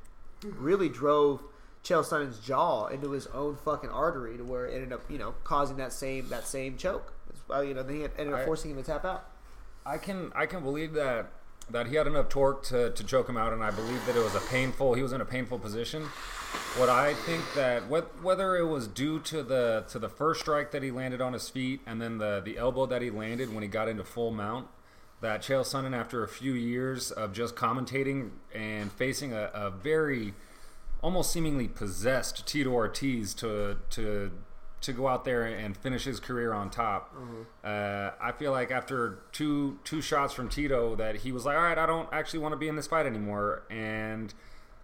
[0.42, 1.42] really drove
[1.84, 5.34] Chael Sonnen's jaw into his own fucking artery to where it ended up you know
[5.44, 7.12] causing that same that same choke.
[7.28, 9.26] It's, uh, you know, they ended up I- forcing him to tap out.
[9.84, 11.30] I can I can believe that
[11.70, 14.22] that he had enough torque to, to choke him out, and I believe that it
[14.22, 14.94] was a painful.
[14.94, 16.09] He was in a painful position.
[16.76, 20.70] What I think that wh- whether it was due to the to the first strike
[20.70, 23.62] that he landed on his feet, and then the the elbow that he landed when
[23.62, 24.68] he got into full mount,
[25.20, 30.32] that Chael Sonnen, after a few years of just commentating and facing a, a very
[31.03, 34.30] almost seemingly possessed Tito Ortiz to to
[34.80, 37.14] to go out there and finish his career on top.
[37.62, 41.62] Uh, I feel like after two two shots from Tito, that he was like, all
[41.62, 43.62] right, I don't actually want to be in this fight anymore.
[43.70, 44.32] And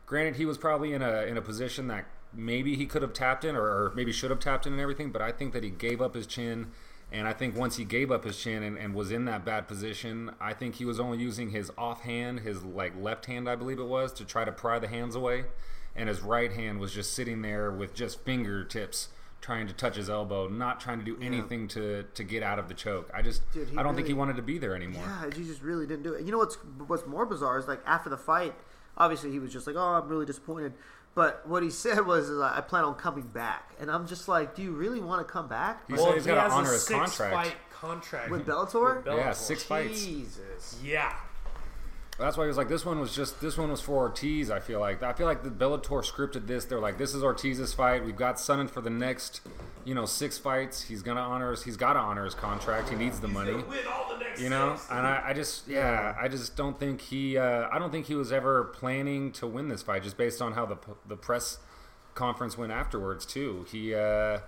[0.09, 3.45] granted, he was probably in a in a position that maybe he could have tapped
[3.45, 5.11] in or, or maybe should have tapped in and everything.
[5.11, 6.73] But I think that he gave up his chin.
[7.11, 9.67] And I think once he gave up his chin and, and was in that bad
[9.67, 13.79] position, I think he was only using his offhand, his like left hand, I believe
[13.79, 15.47] it was, to try to pry the hands away,
[15.97, 19.09] and his right hand was just sitting there with just fingertips
[19.41, 22.69] trying to touch his elbow, not trying to do anything to to get out of
[22.69, 23.11] the choke.
[23.15, 23.41] I just
[23.77, 25.05] I don't think he wanted to be there anymore.
[25.07, 26.27] Yeah, he just really didn't do it.
[26.27, 26.57] You know what's
[26.87, 28.55] what's more bizarre is like after the fight,
[28.99, 30.75] obviously he was just like, "Oh, I'm really disappointed."
[31.15, 34.55] But what he said was, is, "I plan on coming back," and I'm just like,
[34.55, 36.55] "Do you really want to come back He said he's he got to has a
[36.57, 37.35] honor his six contract.
[37.35, 39.35] Fight contract with Bellator?" With Yeah, Bellator.
[39.35, 40.05] six fights.
[40.05, 40.79] Jesus.
[40.85, 41.15] Yeah.
[42.19, 44.51] That's why he was like, this one was just this one was for Ortiz.
[44.51, 46.65] I feel like I feel like the Bellator scripted this.
[46.65, 48.05] They're like, this is Ortiz's fight.
[48.05, 49.41] We've got Sonnen for the next,
[49.85, 50.83] you know, six fights.
[50.83, 51.51] He's gonna honor.
[51.51, 52.89] His, he's got to honor his contract.
[52.89, 53.53] He needs the money.
[53.55, 54.91] Win all the next You know, six.
[54.91, 58.15] and I, I just, yeah, I just don't think he, uh, I don't think he
[58.15, 60.77] was ever planning to win this fight, just based on how the
[61.07, 61.59] the press
[62.15, 63.65] conference went afterwards too.
[63.71, 64.41] He, uh,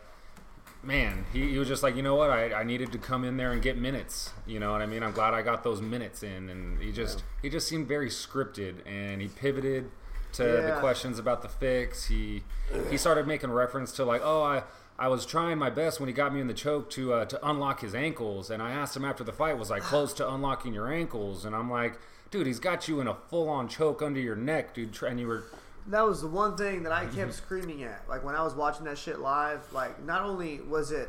[0.83, 3.37] man, he, he was just like, you know what, I, I needed to come in
[3.37, 4.33] there and get minutes.
[4.47, 5.03] You know what I mean?
[5.03, 8.77] I'm glad I got those minutes in, and he just, he just seemed very scripted,
[8.87, 9.91] and he pivoted
[10.33, 12.07] to the questions about the fix.
[12.07, 12.45] He,
[12.91, 14.63] he started making reference to like, oh, I.
[15.01, 17.49] I was trying my best when he got me in the choke to uh, to
[17.49, 20.75] unlock his ankles, and I asked him after the fight, "Was I close to unlocking
[20.75, 21.99] your ankles?" And I'm like,
[22.31, 25.27] "Dude, he's got you in a full on choke under your neck, dude." And you
[25.27, 25.45] were
[25.87, 27.17] That was the one thing that I Mm-hmm.
[27.17, 28.03] kept screaming at.
[28.09, 31.09] Like when I was watching that shit live, like not only was it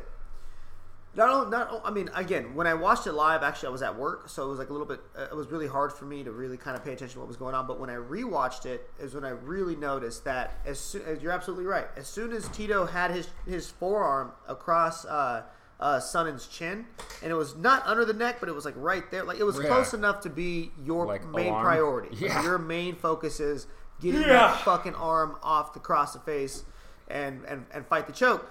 [1.14, 3.96] not only, not I mean again, when I watched it live, actually I was at
[3.96, 6.24] work, so it was like a little bit uh, it was really hard for me
[6.24, 8.66] to really kind of pay attention to what was going on, but when I rewatched
[8.66, 11.86] it is when I really noticed that as soon as you're absolutely right.
[11.96, 15.42] As soon as Tito had his his forearm across uh
[15.80, 16.86] uh, Sonnen's chin,
[17.24, 19.24] and it was not under the neck, but it was like right there.
[19.24, 19.66] Like it was Yeah.
[19.66, 21.64] close enough to be your Like main alarm?
[21.64, 22.28] priority.
[22.28, 23.66] Like, your main focus is
[24.00, 24.28] getting Yeah.
[24.28, 26.62] that fucking arm off the cross the face
[27.08, 28.48] and, and, and fight the choke.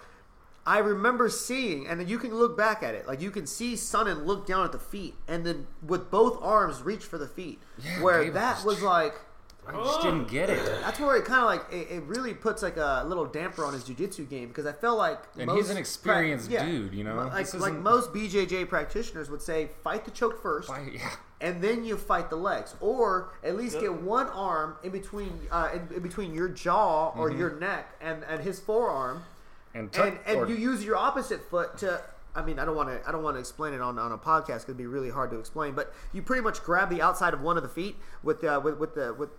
[0.66, 3.74] I remember seeing, and then you can look back at it, like you can see
[3.74, 7.60] Sonnen look down at the feet, and then with both arms reach for the feet.
[7.84, 9.16] Yeah, where Gabe that was- was like,
[9.68, 10.64] I just didn't get it.
[10.82, 13.74] that's where it kind of like it, it really puts like a little damper on
[13.74, 17.04] his jujitsu game because I felt like And most he's an experienced prac- dude, you
[17.04, 17.16] know?
[17.16, 21.12] like like most BJJ practitioners would say, fight the choke first, Why- yeah.
[21.42, 25.70] and then you fight the legs, or at least get one arm in between uh,
[25.74, 27.40] in, in between your jaw or Mm-hmm.
[27.40, 29.24] your neck and, and his forearm,
[29.74, 32.02] And, tuck, and and or- you use your opposite foot to.
[32.34, 33.08] I mean, I don't want to.
[33.08, 34.64] I don't want to explain it on, on a podcast.
[34.64, 35.74] It'd be really hard to explain.
[35.74, 38.78] But you pretty much grab the outside of one of the feet with uh, with
[38.78, 39.30] with the with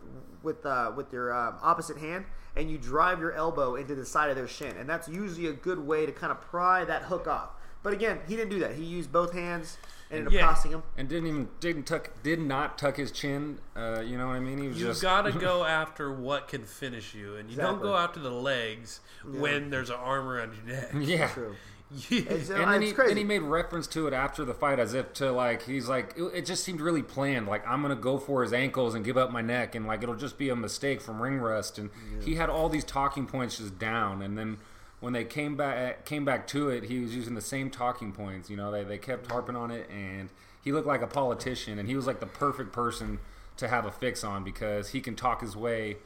[0.42, 4.28] with uh, with your um, opposite hand, and you drive your elbow into the side
[4.28, 7.26] of their shin, and that's usually a good way to kind of pry that hook
[7.26, 7.50] off.
[7.82, 8.74] But again, he didn't do that.
[8.74, 9.76] He used both hands
[10.10, 10.46] and ended up Yeah.
[10.46, 10.82] costing him.
[10.96, 13.58] and didn't even didn't tuck did not tuck his chin.
[13.74, 14.58] Uh, you know what I mean?
[14.58, 17.96] He was You just gotta go after what can finish you, and you don't go
[17.96, 20.90] after the legs when there's an arm around your neck.
[21.00, 21.28] yeah.
[21.28, 21.54] True.
[22.08, 23.10] You- It's, uh, And then, he, crazy.
[23.10, 26.14] then he made reference to it after the fight as if to like he's like
[26.16, 29.18] it, it just seemed really planned like i'm gonna go for his ankles and give
[29.18, 31.90] up my neck and like it'll just be a mistake from ring rust and
[32.24, 34.56] he had all these talking points just down and then
[35.02, 38.48] when they came back came back to it he was using the same talking points
[38.48, 40.30] you know they, they kept harping on it and
[40.62, 43.18] he looked like a politician and he was like the perfect person
[43.56, 45.96] to have a fix on because he can talk his way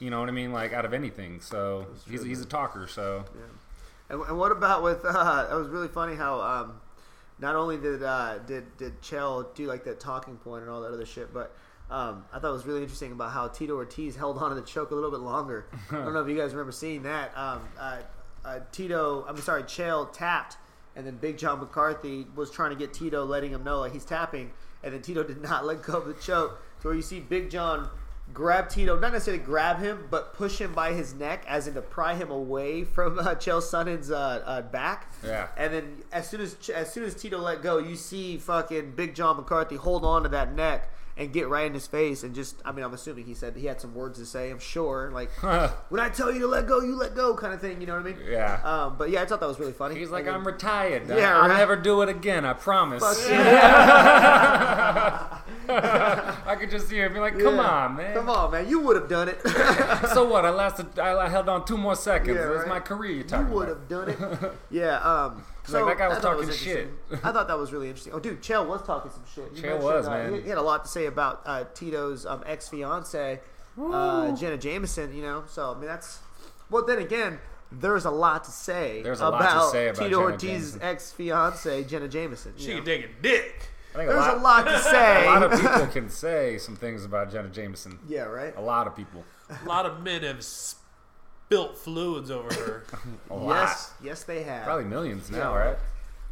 [0.00, 3.24] you know what i mean like out of anything so he's, he's a talker so
[4.10, 5.04] And, and what about with?
[5.04, 6.80] Uh, it was really funny how um,
[7.38, 10.92] not only did uh, did did Chael do like that talking point and all that
[10.92, 11.54] other shit, but
[11.90, 14.62] um, I thought it was really interesting about how Tito Ortiz held on to the
[14.66, 15.66] choke a little bit longer.
[15.90, 17.36] I don't know if you guys remember seeing that.
[17.36, 17.98] Um, uh,
[18.44, 20.56] uh, Tito, I'm sorry, Chael tapped,
[20.96, 24.04] and then Big John McCarthy was trying to get Tito, letting him know like he's
[24.04, 24.50] tapping,
[24.82, 26.60] and then Tito did not let go of the choke.
[26.82, 27.88] So where you see Big John
[28.32, 31.82] grab Tito, not necessarily grab him, but push him by his neck, as in to
[31.82, 35.12] pry him away from uh, Chael Sonnen's uh, uh, back.
[35.24, 35.48] Yeah.
[35.56, 39.14] And then as soon as as soon as Tito let go, you see fucking Big
[39.14, 40.90] John McCarthy hold on to that neck
[41.20, 43.66] and get right in his face and just I mean I'm assuming he said he
[43.66, 44.50] had some words to say.
[44.50, 45.30] I'm sure like
[45.90, 47.80] when I tell you to let go, you let go kind of thing.
[47.80, 48.16] You know what I mean?
[48.28, 48.60] Yeah.
[48.64, 49.96] Um, but yeah, I thought that was really funny.
[49.98, 51.08] He's like, And I'm then- retired.
[51.08, 51.58] Yeah, I'll right.
[51.58, 52.44] never do it again.
[52.44, 53.02] I promise.
[55.68, 57.62] I could just see him be like, "Come Yeah.
[57.62, 58.14] on, man.
[58.16, 58.68] Come on, man.
[58.68, 59.40] You would have done it.
[60.14, 60.44] So what?
[60.44, 60.98] I lasted.
[60.98, 62.36] I, held on two more seconds.
[62.36, 62.66] Yeah, right.
[62.66, 63.24] my career.
[63.28, 64.18] You would have done it.
[64.70, 64.96] Yeah.
[64.98, 66.76] Um, so Like, that guy was I thought it talking shit.
[66.78, 67.18] interesting.
[67.24, 68.12] I thought that was really interesting.
[68.12, 69.50] Oh, dude, Chael was talking some shit.
[69.56, 70.34] You Chael mentioned, was, uh, man.
[70.34, 73.40] He, he had a lot to say about uh, Tito's um, ex fiance,
[73.80, 75.14] uh, Jenna Jameson.
[75.14, 76.20] You know, so I mean that's.
[76.70, 77.38] Well, then again,
[77.72, 79.02] there's a lot to say.
[79.02, 82.54] There's a lot about to say about Tito Jenna Ortiz's ex fiance, Jenna Jameson.
[82.56, 82.76] you She know.
[82.76, 83.54] can take a dick.
[83.92, 85.26] I think There's a a lot, lot to say.
[85.26, 87.98] a lot of people can say some things about Jenna Jameson.
[88.08, 88.56] yeah, right.
[88.56, 89.24] A lot of people.
[89.50, 90.44] A lot of men have
[91.50, 92.84] spilt fluids over her.
[93.30, 93.54] A lot.
[93.56, 94.62] Yes, yes, they have.
[94.64, 95.58] Probably millions now, Yeah.
[95.66, 95.76] right?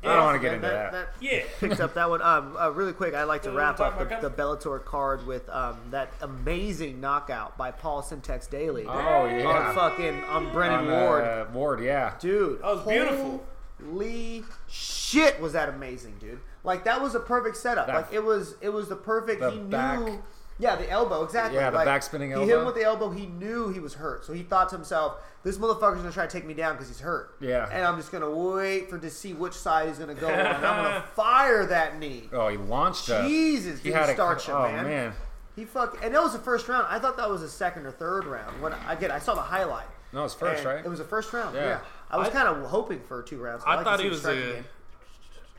[0.04, 0.92] I don't want to get That- into that.
[0.92, 1.42] that- yeah.
[1.58, 2.22] picked up that one.
[2.22, 5.76] Um, uh, really quick, I'd like to wrap up the, the Bellator card with um,
[5.90, 9.74] that amazing knockout by Paul Semtex Daley Oh on yeah.
[9.74, 12.14] fucking on Brennan On, Ward, uh, Ward, yeah.
[12.20, 12.60] dude.
[12.60, 13.44] That was beautiful.
[13.84, 16.38] Holy shit, was that amazing, dude?
[16.62, 17.88] Like that was a perfect setup.
[17.88, 19.40] That- like it was, it was the perfect.
[19.40, 20.22] The he knew.
[20.60, 21.58] Back- Yeah, the elbow exactly.
[21.58, 23.10] Yeah, the like, back spinning He hit him with the elbow.
[23.10, 26.32] He knew he was hurt, so he thought to himself, "This motherfucker's gonna try to
[26.32, 27.68] take me down because he's hurt." Yeah.
[27.70, 30.32] and I'm just gonna wait for to see which side he's gonna go on.
[30.38, 32.28] and I'm gonna fire that knee.
[32.32, 33.26] Oh, he launched up.
[33.26, 34.84] Jesus, He he had a starch him, oh man.
[34.84, 35.12] man.
[35.56, 36.86] He fucked, and that was the first round.
[36.88, 38.60] I thought that was the second or third round.
[38.62, 39.86] When again, I saw the highlight.
[40.12, 40.84] No, it's first, right?
[40.84, 41.54] It was the first round.
[41.54, 41.64] Yeah.
[41.66, 41.78] Yeah,
[42.10, 43.62] I was kind of hoping for two rounds.
[43.66, 44.64] I like to thought he the was striking a- game.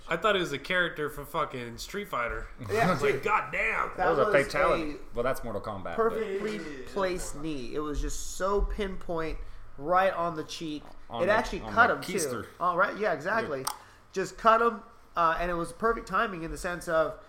[0.10, 2.48] I thought it was a character from fucking Street Fighter.
[2.72, 3.90] Yeah, It's like, God damn.
[3.90, 4.92] That That was a was fatality.
[4.92, 5.84] a- well, that's Mortal Kombat.
[5.84, 6.60] but- perfectly
[6.94, 7.72] placed knee.
[7.74, 9.38] It was just so pinpoint,
[9.78, 10.84] right on the cheek.
[11.10, 12.42] On it the- actually on cut the him keister.
[12.44, 12.48] too.
[12.60, 13.66] All right, yeah, exactly.
[14.12, 14.82] Just cut him,
[15.16, 17.20] uh, and it was perfect timing in the sense of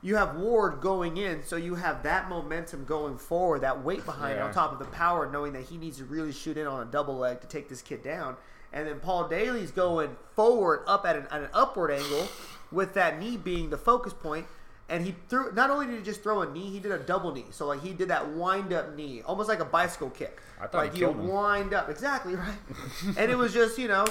[0.00, 4.38] you have Ward going in, so you have that momentum going forward, that weight behind
[4.38, 6.86] it on top of the power, knowing that he needs to really shoot in on
[6.86, 8.36] a double leg to take this kid down.
[8.72, 12.28] And then Paul Daley's going forward, up at an, at an upward angle,
[12.70, 14.46] with that knee being the focus point.
[14.90, 15.52] And he threw.
[15.52, 17.46] Not only did he just throw a knee, he did a double knee.
[17.50, 20.40] So like he did that wind up knee, almost like a bicycle kick.
[20.58, 21.28] I thought like he you killed him.
[21.28, 22.56] wind up exactly right.
[23.18, 24.06] and it was just you know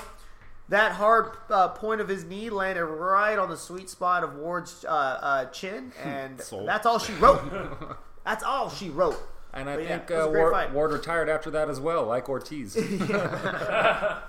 [0.70, 4.86] that hard uh, point of his knee landed right on the sweet spot of Ward's
[4.86, 7.98] uh, uh, chin, and that's all she wrote.
[8.26, 9.20] that's all she wrote.
[9.60, 10.74] And I But think it was uh, Ward.
[10.74, 12.76] Ward retired after that as well, like Ortiz.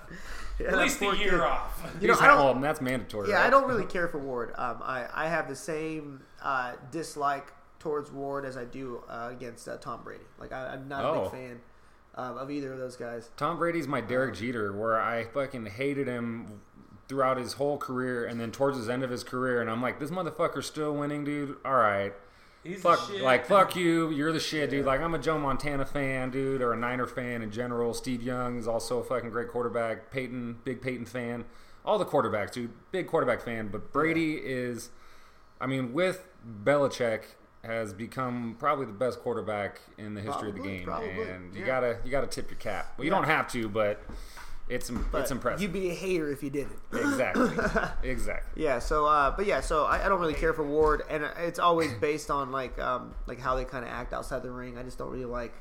[0.61, 1.41] Yeah, At least a year kid.
[1.41, 1.81] off.
[2.01, 3.29] You know, He's I don't- well, that's mandatory.
[3.29, 3.47] Yeah, right?
[3.47, 4.53] I don't really care for Ward.
[4.59, 9.69] Um, I I have the same uh, dislike towards Ward as I do uh, against
[9.69, 10.25] uh, Tom Brady.
[10.37, 11.23] Like I, I'm not a Oh.
[11.23, 11.61] big fan
[12.17, 13.31] um, of either of those guys.
[13.37, 16.61] Tom Brady's my Derek Jeter, where I fucking hated him
[17.07, 20.01] throughout his whole career, and then towards his end of his career, and I'm like,
[20.01, 21.57] this motherfucker's still winning, dude.
[21.65, 22.13] All right,
[22.65, 24.85] He's fuck, like fuck you, you're the shit, dude.
[24.85, 27.95] Like I'm a Joe Montana fan, dude, or a Niner fan in general.
[27.95, 30.11] Steve Young is also a fucking great quarterback.
[30.11, 31.45] Peyton, big Peyton fan.
[31.85, 33.69] All the quarterbacks, dude, big quarterback fan.
[33.69, 34.91] But Brady is,
[35.61, 36.25] I mean, with
[36.65, 37.23] Belichick.
[37.65, 41.63] Has become probably the best quarterback in the history of the game, probably, and you
[41.63, 41.67] yeah.
[41.67, 42.95] gotta you gotta tip your cap.
[42.97, 43.19] Well, you Yeah.
[43.19, 44.01] don't have to, but
[44.69, 45.63] it's But it's impressive.
[45.63, 46.79] You'd be a hater if you didn't.
[46.93, 47.51] exactly,
[48.09, 48.63] exactly.
[48.63, 48.79] Yeah.
[48.79, 49.61] So, uh, but yeah.
[49.61, 53.15] So I, I don't really care for Ward, and it's always based on like um,
[53.27, 54.77] like how they kind of act outside the ring.
[54.79, 55.55] I just don't really like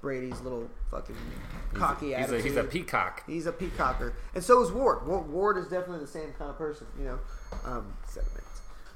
[0.00, 1.16] Brady's little fucking
[1.74, 2.44] cocky He's a, attitude.
[2.44, 3.24] he's a peacock.
[3.26, 5.06] He's a peacocker, and so is Ward.
[5.06, 7.18] Wa- Ward is definitely the same kind of person, you know.
[7.64, 8.44] Um, seven minutes.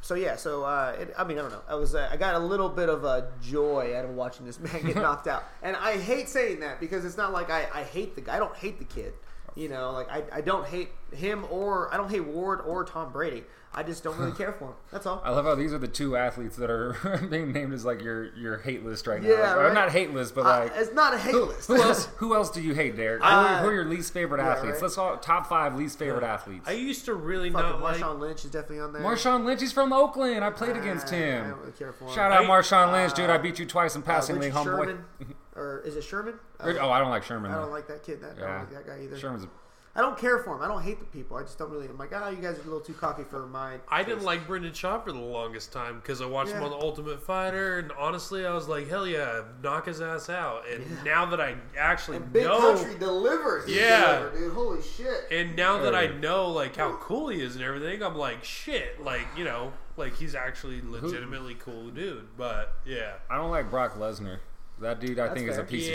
[0.01, 1.63] So yeah, so uh, it, I mean, I don't know.
[1.69, 4.59] I was uh, I got a little bit of a joy out of watching this
[4.59, 7.83] man get knocked out, and I hate saying that because it's not like I, I
[7.85, 8.37] hate the guy.
[8.37, 9.13] I don't hate the kid,
[9.55, 9.93] you know.
[9.93, 13.45] Like I, I don't hate him or I don't hate Ward or Tom Brady.
[13.75, 14.75] I just don't really care for him.
[14.91, 15.23] That's all.
[15.25, 16.95] I love how these are the two athletes that are
[17.31, 19.29] being named as like your your hate list right now.
[19.31, 19.73] Yeah, Or right.
[19.75, 21.69] not hate list, but Uh, like it's not a hate list.
[21.69, 22.05] who else?
[22.17, 23.23] Who else do you hate, Derek?
[23.23, 24.75] Who, Uh, are, who are your least favorite yeah, athletes?
[24.75, 24.83] right.
[24.83, 26.69] Let's all top five least favorite athletes.
[26.69, 27.97] I used to really Fucking not like.
[27.97, 29.01] Marshawn Lynch is definitely on there.
[29.03, 30.45] Marshawn Lynch, he's from Oakland.
[30.45, 31.49] I played against I- I him.
[31.51, 32.15] don't really care for him.
[32.15, 33.31] Shout out I- Marshawn Lynch, dude.
[33.31, 34.99] I beat you twice in Uh, passing Richard league, homeboy.
[35.55, 36.35] Sherman, or is it Sherman?
[36.61, 37.51] Uh, Oh, I don't like Sherman.
[37.51, 38.21] I don't like that kid.
[38.21, 39.19] That, I don't like that guy either.
[39.19, 39.49] Sherman's a
[39.95, 40.63] I don't care for him.
[40.63, 41.37] I don't hate the people.
[41.37, 41.87] I just don't really.
[41.87, 43.79] I'm like, ah, you guys are a little too cocky for my.
[43.89, 46.77] I didn't like Brendan Schaub for the longest time because I watched him on the
[46.77, 50.65] Ultimate Fighter, and honestly, I was like, hell yeah, knock his ass out.
[50.67, 53.69] And now that I actually And Big know, Country delivers.
[53.69, 54.15] Yeah.
[54.19, 54.53] delivered, dude.
[54.55, 55.27] Holy shit.
[55.31, 59.03] and now that I know like how cool he is and everything, I'm like, shit,
[59.05, 62.29] like you know, like he's actually legitimately cool dude.
[62.39, 64.39] But yeah, I don't like Brock Lesnar.
[64.83, 65.93] That dude, I That's think, is a piece Yeah.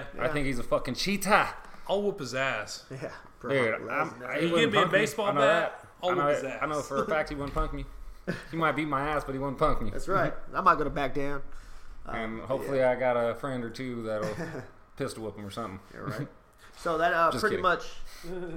[0.00, 0.20] of shit.
[0.20, 1.48] I think he's a fucking cheetah.
[1.88, 2.84] I'll whoop his ass.
[2.90, 3.10] Yeah.
[3.40, 4.98] Bro, Dude, I'm, I, You he give wouldn't me a punk me.
[4.98, 5.86] baseball bat, that.
[6.02, 6.58] I'll I know, whoop his ass.
[6.62, 7.84] I know for a fact he wouldn't punk me.
[8.52, 9.90] He might beat my ass, but he wouldn't punk me.
[9.90, 10.32] That's right.
[10.54, 11.42] I'm not gonna back down.
[12.06, 12.90] and Um, hopefully, yeah.
[12.92, 14.34] I got a friend or two that'll
[14.96, 15.80] pistol whip him or something.
[15.92, 16.28] You're right.
[16.78, 17.62] So that uh, pretty kidding.
[17.62, 17.84] much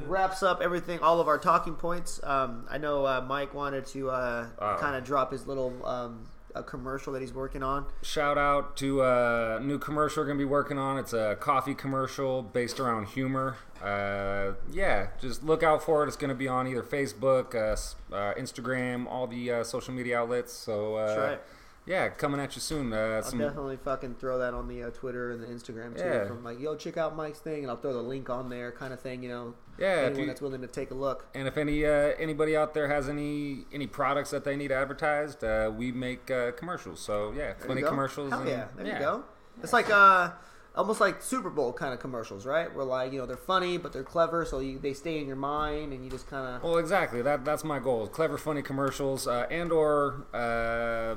[0.07, 2.19] wraps up everything, all of our talking points.
[2.23, 6.63] Um, I know uh, Mike wanted to uh, kind of drop his little um, a
[6.63, 7.85] commercial that he's working on.
[8.01, 10.97] Shout out to a new commercial we're gonna be working on.
[10.97, 13.57] It's a coffee commercial based around humor.
[13.83, 16.07] Uh, yeah, just look out for it.
[16.07, 20.53] It's gonna be on either Facebook, uh, uh, Instagram, all the uh, social media outlets.
[20.53, 21.41] So uh, right.
[21.85, 22.91] Yeah, coming at you soon.
[22.93, 26.03] Uh, I'll some definitely fucking throw that on the uh, Twitter and the Instagram too.
[26.03, 26.27] Yeah.
[26.27, 28.93] From like, yo, check out Mike's thing, and I'll throw the link on there, kind
[28.93, 29.21] of thing.
[29.23, 29.87] You know, yeah.
[30.05, 31.27] Anyone you, that's willing to take a look.
[31.35, 35.43] and if any uh, anybody out there has any any products that they need advertised,
[35.43, 36.99] uh, we make uh, commercials.
[36.99, 37.89] So yeah, There funny you go.
[37.91, 38.29] commercials.
[38.31, 39.23] Hell and- yeah, there you go.
[39.63, 40.31] It's like uh,
[40.75, 42.73] almost like Super Bowl kind of commercials, right?
[42.75, 45.37] Where like you know they're funny but they're clever, so you, they stay in your
[45.37, 47.21] mind, and you just kind of Well, exactly.
[47.21, 48.07] That that's my goal.
[48.07, 51.15] Clever, funny commercials, uh, and or uh,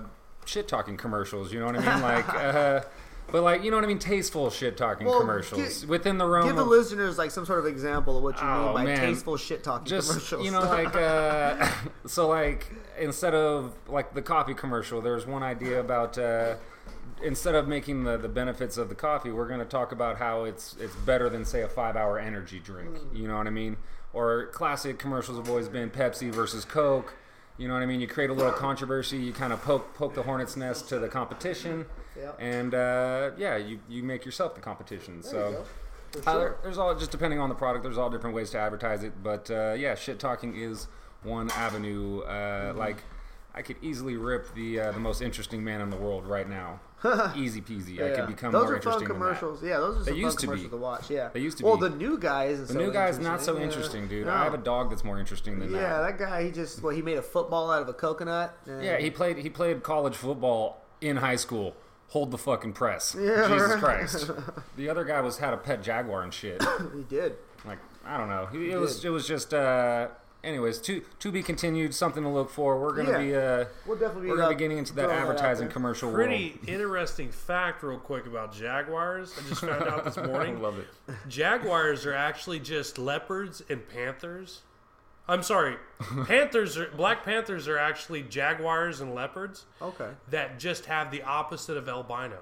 [0.49, 1.53] shit talking commercials.
[1.53, 2.03] You know what I mean?
[2.03, 2.81] Like, uh,
[3.31, 3.99] but like, you know what I mean?
[3.99, 7.45] Tasteful shit talking Well, commercials gi- within the realm give the of listeners like some
[7.45, 8.99] sort of example of what you Oh, mean by man.
[8.99, 10.45] tasteful shit talking just commercials.
[10.45, 11.71] you know like uh,
[12.07, 16.55] so like instead of like the coffee commercial there's one idea about uh,
[17.23, 20.45] instead of making the, the benefits of the coffee we're going to talk about how
[20.45, 23.77] it's it's better than say a five hour energy drink you know what i mean
[24.15, 27.13] or classic commercials have always been pepsi versus coke
[27.59, 30.15] you know what i mean you create a little controversy you kind of poke poke
[30.15, 31.85] the hornet's nest to the competition
[32.17, 32.33] Yeah.
[32.39, 35.65] and uh, yeah you, you make yourself the competition There so go.
[36.23, 37.83] For uh, there's all just depending on the product.
[37.83, 40.87] There's all different ways to advertise it, but uh, yeah, shit talking is
[41.23, 42.21] one avenue.
[42.23, 42.31] Uh,
[42.71, 42.79] Mm-hmm.
[42.79, 43.03] Like
[43.55, 46.81] I could easily rip the uh, the most interesting man in the world right now,
[47.37, 47.97] easy peasy.
[47.97, 48.07] Yeah.
[48.07, 49.63] I could become those more are fun commercials.
[49.63, 50.47] Yeah, those are some They used fun to be.
[50.69, 51.11] commercials to watch.
[51.11, 51.89] Yeah, They used to well, be.
[51.89, 52.67] the new guy isn't.
[52.67, 53.63] The so new guy's not so Yeah.
[53.65, 54.27] interesting, dude.
[54.27, 54.33] No.
[54.33, 55.83] I have a dog that's more interesting than Yeah, that.
[55.89, 56.43] Yeah, that guy.
[56.45, 58.57] He just well, he made a football out of a coconut.
[58.67, 61.75] Yeah, he played he played college football in high school.
[62.09, 63.15] Hold the fucking press.
[63.21, 63.79] Yeah, Jesus right.
[63.79, 64.31] Christ.
[64.77, 66.63] The other guy was had a pet jaguar and shit.
[66.97, 67.37] he did.
[67.67, 68.49] like I don't know.
[68.53, 69.09] It, He was did.
[69.09, 70.09] it was just uh
[70.45, 72.81] anyways, to to be continued, something to look for.
[72.81, 73.19] We're going to Yeah.
[73.19, 74.29] be uh We'll definitely.
[74.31, 75.73] we're going to uh, be getting into that advertising there.
[75.73, 76.69] commercial Pretty world.
[76.69, 79.35] interesting fact, real quick, about jaguars.
[79.39, 80.61] I just found out this I morning.
[80.63, 80.87] love it.
[81.29, 84.63] Jaguars are actually just leopards and panthers.
[85.31, 85.77] I'm sorry,
[86.27, 90.09] panthers are black panthers are actually jaguars and leopards Okay.
[90.31, 92.39] that just have the opposite of albino.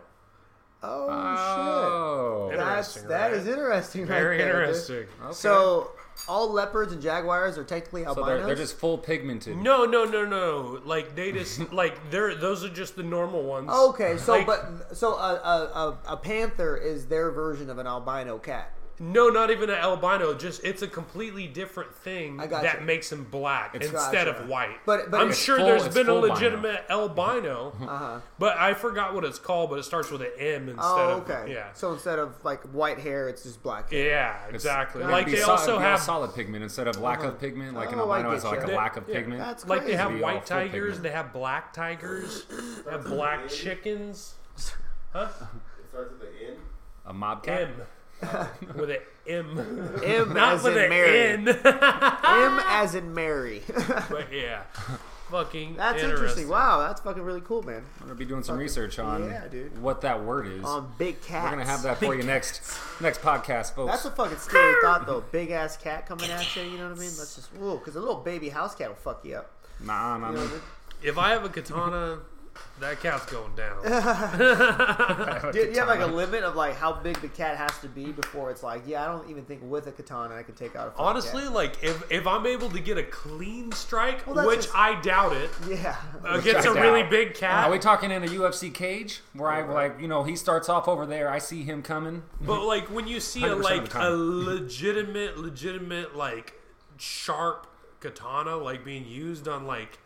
[0.84, 2.48] Oh, Oh.
[2.50, 2.58] shit!
[2.58, 3.32] That's Interesting, that right?
[3.32, 4.00] is interesting.
[4.02, 5.06] right Very there, interesting.
[5.24, 5.32] Okay.
[5.32, 5.90] So
[6.28, 8.26] all leopards and jaguars are technically so albinos.
[8.28, 9.56] they're, they're just full pigmented.
[9.56, 10.80] No, no, no, no.
[10.84, 13.70] Like they just like they're those are just the normal ones.
[13.70, 17.86] Okay, so Like- but so a, a, a, a panther is their version of an
[17.86, 18.72] albino cat.
[18.98, 20.32] No, not even an albino.
[20.32, 22.62] Just it's a completely different thing I gotcha.
[22.62, 24.40] that makes him black It's- instead Gotcha.
[24.42, 24.78] of white.
[24.86, 26.32] But- but I'm it's sure full- there's it's been a full bino.
[26.34, 28.20] legitimate albino, Uh huh.
[28.38, 29.68] but I forgot what it's called.
[29.68, 31.52] But it starts with an M instead Oh, of okay.
[31.52, 31.72] yeah.
[31.74, 33.90] So instead of like white hair, it's just black.
[33.90, 34.06] hair.
[34.06, 35.02] Yeah, It's- exactly.
[35.02, 37.22] it'd Like be they sol- also it'd be all have solid pigment instead of lack
[37.22, 37.74] of pigment.
[37.74, 38.74] Like an Oh, I albino get has like you.
[38.74, 39.14] a lack of Yeah.
[39.14, 39.40] pigment.
[39.42, 39.96] That's like they crazy.
[39.98, 41.02] have Be all white full tigers, pigment.
[41.02, 42.46] they have black tigers,
[42.84, 44.36] they have black chickens.
[45.12, 45.28] Huh?
[45.78, 46.56] It starts with the N.
[47.04, 47.60] A mob cat.
[47.60, 47.82] M
[48.74, 51.28] with an M, M not as with in an Mary.
[51.32, 51.48] N.
[51.48, 53.62] M as in Mary.
[54.10, 54.62] but yeah,
[55.30, 55.76] fucking.
[55.76, 56.10] that's interesting.
[56.10, 56.48] interesting.
[56.48, 57.84] Wow, that's fucking really cool, man.
[58.00, 59.80] I'm gonna be doing some research on yeah, dude.
[59.82, 60.64] what that word is.
[60.64, 61.44] On big cats.
[61.44, 62.62] We're gonna have that for you next
[63.00, 63.92] next podcast, folks.
[63.92, 65.20] That's a fucking scary thought, though.
[65.32, 66.62] Big ass cat coming at you.
[66.62, 67.10] You know what I mean?
[67.18, 69.50] Let's just whoa, because a little baby house cat will fuck you up.
[69.80, 70.42] nah, nah, You know nah.
[70.44, 70.62] what I mean?
[71.02, 72.18] If I have a katana,
[72.80, 73.82] that cat's going down.
[75.52, 78.12] Do you have like a limit of like how big the cat has to be
[78.12, 80.94] before it's like, yeah, I don't even think with a katana I can take out
[80.96, 81.52] a Honestly, cat.
[81.52, 85.32] like if if I'm able to get a clean strike, Well, which just- I doubt
[85.34, 85.96] it, yeah.
[86.24, 87.66] against I a really big cat.
[87.66, 90.88] Are we talking in a UFC cage where I like you know he starts off
[90.88, 92.22] over there, I see him coming.
[92.40, 96.54] But like when you see a like a legitimate, legitimate like
[96.98, 97.66] sharp
[98.00, 99.98] katana like being used on like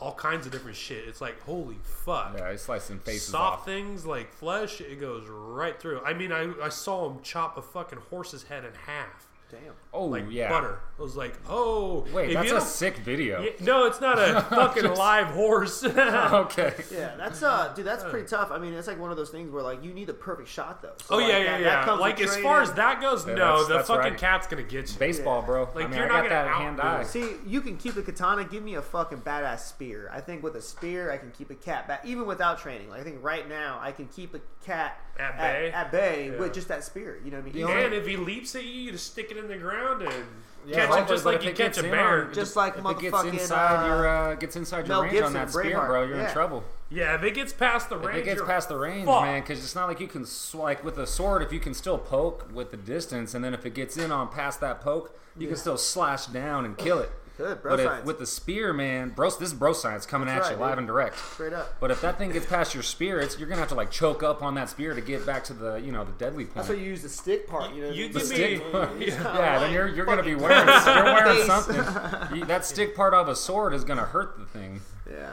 [0.00, 2.34] all kinds of different shit, it's like holy fuck.
[2.36, 3.64] Yeah, he's slicing faces Soft off.
[3.64, 6.00] things like flesh, it goes right through.
[6.04, 9.28] I mean, I, I saw him chop a fucking horse's head in half.
[9.50, 9.74] Damn.
[9.96, 10.48] Oh like yeah.
[10.48, 10.80] butter.
[10.98, 13.42] I was like, oh Wait, if that's you a sick video.
[13.42, 15.84] Yeah, no, it's not a fucking Just- live horse.
[15.84, 16.72] okay.
[16.90, 18.50] Yeah, that's uh, dude, that's pretty tough.
[18.50, 20.80] I mean, it's like one of those things where like you need the perfect shot
[20.80, 20.92] though.
[21.04, 21.84] So, oh like, yeah, that- yeah, that yeah.
[21.84, 24.18] comes Like as far as that goes, Yeah, no, that's- the that's fucking right.
[24.18, 24.98] cat's gonna get you.
[24.98, 25.46] Baseball, Yeah.
[25.46, 25.68] bro.
[25.74, 27.02] Like, I mean, you're I not got gonna that hand outdo eye.
[27.04, 28.44] See, you can keep a katana.
[28.44, 30.10] Give me a fucking badass spear.
[30.12, 32.88] I think with a spear, I can keep a cat back, even without training.
[32.88, 35.70] Like, I think right now, I can keep a cat At bay?
[35.72, 36.38] at, bay Yeah.
[36.40, 37.18] with just that spear.
[37.22, 37.66] You know what I mean?
[37.66, 40.24] The And if he leaps at you, you just stick it in the ground and
[40.66, 42.26] Yeah, catch it just like you catch a bear.
[42.26, 45.02] on- Just like if it gets motherfucking, inside uh, your uh, gets inside your Mel
[45.02, 46.26] range Gibson on that spear, Braveheart, bro, you're yeah.
[46.26, 46.64] in trouble.
[46.90, 49.22] yeah, if it gets past the If range, it gets you're past the range, fucked.
[49.26, 51.42] man, because it's not like you can sw- like with a sword.
[51.42, 54.28] If you can still poke with the distance, and then if it gets in on
[54.28, 57.10] past that poke, you can still slash down and kill it.
[57.36, 60.46] Good, bro but if, with the spear, man, bro, this is bro science coming That's
[60.46, 60.78] at you right, live dude.
[60.78, 61.18] and direct.
[61.18, 61.78] Straight up.
[61.80, 64.22] But if that thing gets past your spear, it's, you're gonna have to like choke
[64.22, 66.54] up on that spear to get back to the you know the deadly point.
[66.56, 67.74] That's why you use the stick part.
[67.74, 68.62] You know, You the stick.
[68.62, 69.34] me- stick, yeah.
[69.36, 72.36] yeah, then you're you're gonna be wearing you're wearing something.
[72.36, 74.80] You- that stick part of a sword is gonna hurt the thing.
[75.10, 75.30] Yeah.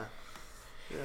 [0.90, 0.96] Yeah.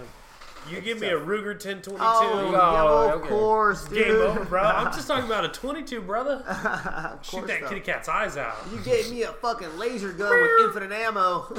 [0.69, 1.97] You give me a Ruger 1022.
[1.99, 3.29] Oh, Oh, yeah, of okay.
[3.29, 4.05] course, dude.
[4.05, 4.61] Game over, bro.
[4.63, 6.43] I'm just talking about a 22, brother.
[6.47, 7.69] Of Shoot that not.
[7.69, 8.55] kitty cat's eyes out.
[8.71, 11.55] You gave me a fucking laser gun with infinite ammo.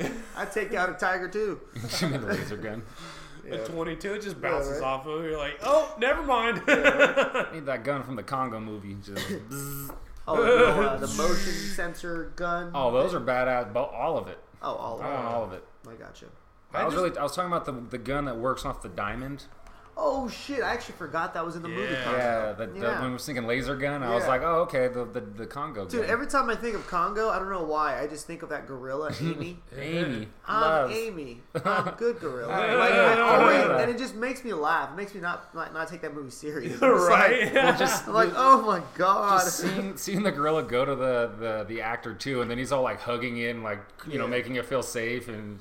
[0.36, 1.60] I'd take out a tiger too.
[1.98, 2.82] Give me the laser gun.
[3.50, 4.86] A 22, it just bounces right.
[4.86, 5.30] off of you.
[5.30, 6.62] You're like, oh, never mind.
[6.68, 8.96] I need that gun from the Congo movie.
[9.02, 9.94] Just bzzz.
[10.28, 12.70] Oh, the, uh, the motion sensor gun.
[12.74, 13.72] oh, those are badass.
[13.72, 14.38] Bo- all of it.
[14.62, 15.26] Oh, all of I want it.
[15.34, 15.64] all of it.
[15.88, 16.28] I got you.
[16.72, 18.82] I, I was just- really I was talking about the the gun that works off
[18.82, 19.46] the diamond.
[20.02, 20.62] Oh shit!
[20.62, 21.92] I actually forgot that was in the movie.
[21.92, 22.04] Yeah.
[22.04, 22.18] Congo.
[22.18, 23.00] Yeah, the, the, Yeah.
[23.02, 25.84] when I was thinking laser gun, I was like, oh okay, the the, the Congo
[25.86, 26.10] Dude, gun.
[26.10, 28.00] every time I think of Congo, I don't know why.
[28.00, 29.58] I just think of that gorilla, Amy.
[29.76, 30.90] Amy, I'm love.
[30.90, 31.40] Amy.
[31.64, 32.48] I'm good gorilla.
[32.48, 33.20] Yeah, Like, yeah, I
[33.66, 34.90] always- and it just makes me laugh.
[34.92, 36.80] It makes me not not, not take that movie serious.
[36.82, 37.52] I'm right?
[37.54, 39.40] Like, just I'm like, oh my god.
[39.42, 42.72] just seeing seeing the gorilla go to the, the the actor too, and then he's
[42.72, 45.58] all like hugging in, like you know making it feel safe, and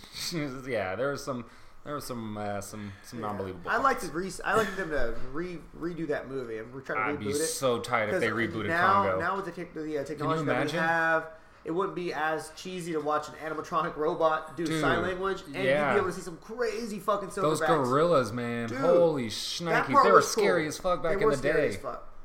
[0.65, 1.45] yeah, there was some
[1.85, 3.69] there was some uh, some some unbelievable.
[3.69, 6.97] I like to re- I like them to re- redo that movie and we're trying
[6.97, 7.45] to I'd reboot be it.
[7.45, 9.19] so tight if they rebooted now, Congo.
[9.19, 11.27] Now with the, tech- the uh, technology that we have,
[11.65, 15.63] it wouldn't be as cheesy to watch an animatronic robot do Dude, sign language, and
[15.63, 15.89] yeah.
[15.89, 19.93] you'd be able to see some crazy fucking Those gorillas, man, Dude, holy shnikes, they
[19.93, 20.21] were cool.
[20.21, 21.77] scary as fuck back they in the scary day.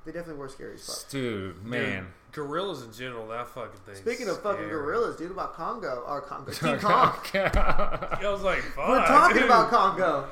[0.04, 0.12] As fuck.
[0.12, 1.10] They definitely were scary as fuck.
[1.10, 2.08] Dude, man.
[2.32, 3.94] Gorillas in general, that fucking thing.
[3.94, 7.12] Speaking of fucking gorillas, dude, about Congo or Congo, King Kong.
[7.34, 8.88] I was like, fuck.
[8.88, 9.44] We're talking dude.
[9.44, 10.26] about Congo.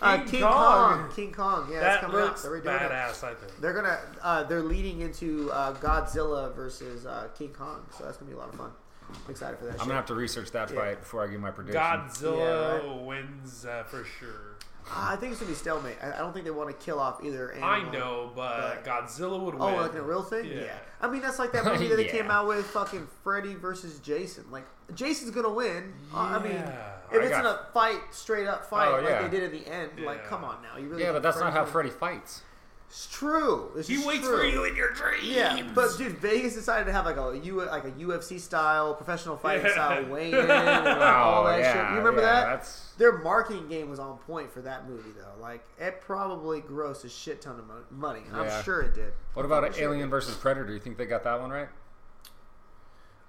[0.00, 0.52] Uh, King King Kong.
[1.00, 1.10] Kong.
[1.16, 1.68] King Kong.
[1.72, 2.24] Yeah, That it's coming out.
[2.26, 2.90] looks They're redoing it.
[2.92, 3.60] badass, I think.
[3.60, 3.98] They're gonna.
[4.22, 8.38] Uh, they're leading into uh, Godzilla versus uh, King Kong, so that's gonna be a
[8.38, 8.70] lot of fun.
[9.10, 9.72] I'm excited for that.
[9.72, 9.86] I'm shit.
[9.88, 10.76] gonna have to research that Yeah.
[10.80, 11.80] fight before I give my prediction.
[11.80, 14.54] Godzilla Yeah, wins uh, for sure.
[14.94, 15.96] I think it's gonna be stalemate.
[16.02, 17.52] I, I don't think they want to kill off either.
[17.52, 17.68] Animal.
[17.68, 19.62] I know, but Godzilla would win.
[19.62, 20.46] Oh, like a real thing?
[20.46, 20.72] Yeah.
[21.00, 22.12] I mean, that's like that movie that they Yeah.
[22.12, 24.44] came out with, fucking Freddy versus Jason.
[24.50, 24.64] Like,
[24.94, 25.92] Jason's gonna win.
[26.14, 26.64] Uh, I mean, if
[27.12, 29.66] I it's got- in a fight, straight up fight, Oh, like they did at the
[29.70, 31.02] end, like, come on now, you really.
[31.02, 32.42] Yeah, but think that's not how Freddy's Freddy fights.
[32.88, 33.70] Gonna- It's true.
[33.76, 34.38] It's He just waits true.
[34.38, 35.24] for you in your dreams.
[35.24, 39.36] Yeah, but dude, Vegas decided to have like a U like a UFC style, professional
[39.36, 39.72] fighting Yeah.
[39.72, 40.50] style weigh in and
[41.02, 41.90] all oh, that shit.
[41.90, 42.46] You remember Oh, yeah, that?
[42.46, 45.40] That's Their marketing game was on point for that movie though.
[45.40, 48.22] Like it probably grossed a shit ton of mo- money.
[48.32, 48.40] Yeah.
[48.40, 49.12] I'm sure it did.
[49.34, 50.10] what about I'm sure Alien did.
[50.10, 50.66] versus Predator?
[50.66, 51.68] Do You think they got that one right?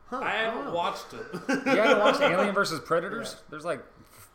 [0.10, 0.74] Huh, I haven't know.
[0.74, 1.26] watched it.
[1.50, 3.36] You haven't watched Alien versus Predators?
[3.52, 3.84] There's like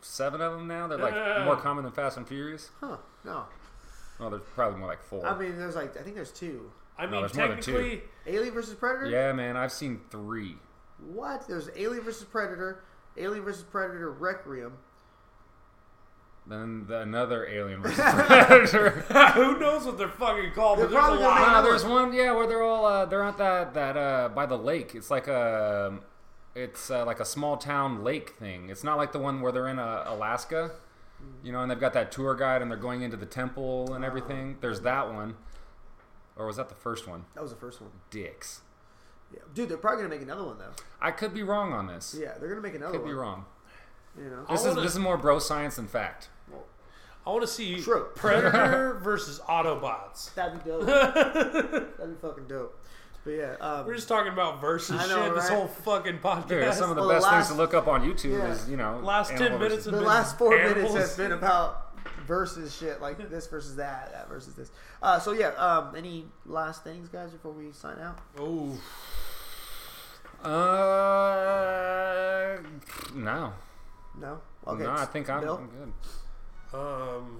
[0.01, 0.87] seven of them now.
[0.87, 1.43] They're like Yeah.
[1.43, 2.69] more common than Fast and Furious.
[2.79, 2.95] Huh?
[3.25, 3.43] No.
[4.19, 5.25] Well, there's probably more like four.
[5.25, 6.71] I mean, there's like I think there's two.
[6.97, 7.73] I No, mean, there's more than two.
[7.73, 9.07] technically, Alien versus Predator.
[9.09, 10.55] yeah, man, I've seen three.
[11.05, 11.47] What?
[11.47, 12.83] There's Alien versus Predator,
[13.17, 14.77] Alien versus Predator Requiem.
[16.47, 18.89] Then the, another Alien versus Predator.
[19.33, 20.77] who knows what they're fucking called?
[20.79, 21.39] They're But there's a probably gonna lot.
[21.39, 24.45] make Ah, there's one, yeah, where they're all uh, they're at that that uh, by
[24.45, 24.93] the lake.
[24.95, 25.99] It's like a
[26.53, 28.69] it's uh, like a small town lake thing.
[28.69, 30.71] It's not like the one where they're in uh, Alaska,
[31.43, 34.03] you know, and they've got that tour guide and they're going into the temple and
[34.03, 34.07] ah.
[34.07, 34.57] everything.
[34.61, 35.35] There's that one,
[36.35, 37.25] or was that the first one?
[37.35, 37.91] That was the first one.
[38.09, 38.61] Dicks.
[39.33, 40.73] Yeah, dude, they're probably gonna make another one though.
[41.01, 42.15] I could be wrong on this.
[42.19, 43.01] Yeah, they're gonna make another one.
[43.01, 43.11] could one.
[43.11, 43.45] be wrong.
[44.17, 44.45] You know.
[44.49, 46.29] This I is wanna- this is more bro science than fact.
[47.25, 48.07] I want to see True.
[48.13, 50.33] Predator versus Autobots.
[50.35, 50.85] That'd be dope.
[50.85, 52.79] That'd be fucking dope.
[53.25, 55.57] But yeah, um, We're just talking about versus I know, shit this right?
[55.57, 56.47] whole fucking podcast.
[56.47, 58.51] Dude, some of the Well, the best last- things to look up on YouTube Yeah.
[58.51, 60.95] is you know Last 10 minutes of- the last four minutes animals.
[60.95, 61.81] has been about
[62.27, 64.69] versus shit like this versus that, that versus this.
[65.01, 68.19] Uh, so yeah, um, any last things, guys, before we sign out?
[68.39, 68.77] Oh,
[70.47, 72.57] Uh,
[73.15, 73.53] no.
[74.19, 74.39] No.
[74.67, 74.83] Okay.
[74.83, 75.93] no, I think I'm, I'm good.
[76.79, 77.39] um,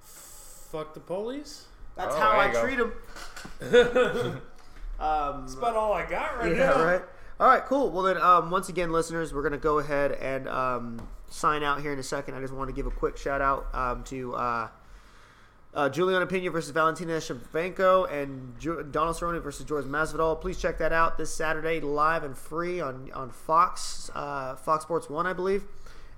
[0.00, 1.66] fuck the police.
[1.94, 2.62] That's Oh, how I go.
[2.62, 4.40] treat them.
[4.98, 6.84] Um, That's about all I got right yeah, now.
[6.84, 7.02] right.
[7.38, 7.90] All right, cool.
[7.90, 11.92] Well, then, um, once again, listeners, we're gonna go ahead and um, sign out here
[11.92, 12.34] in a second.
[12.34, 14.68] I just want to give a quick shout out um, to uh,
[15.74, 20.40] uh, Julianna Peña versus Valentina Shevchenko and Ju- Donald Cerrone versus George Masvidal.
[20.40, 25.10] Please check that out this Saturday, live and free on on Fox, uh, Fox Sports
[25.10, 25.64] One, I believe.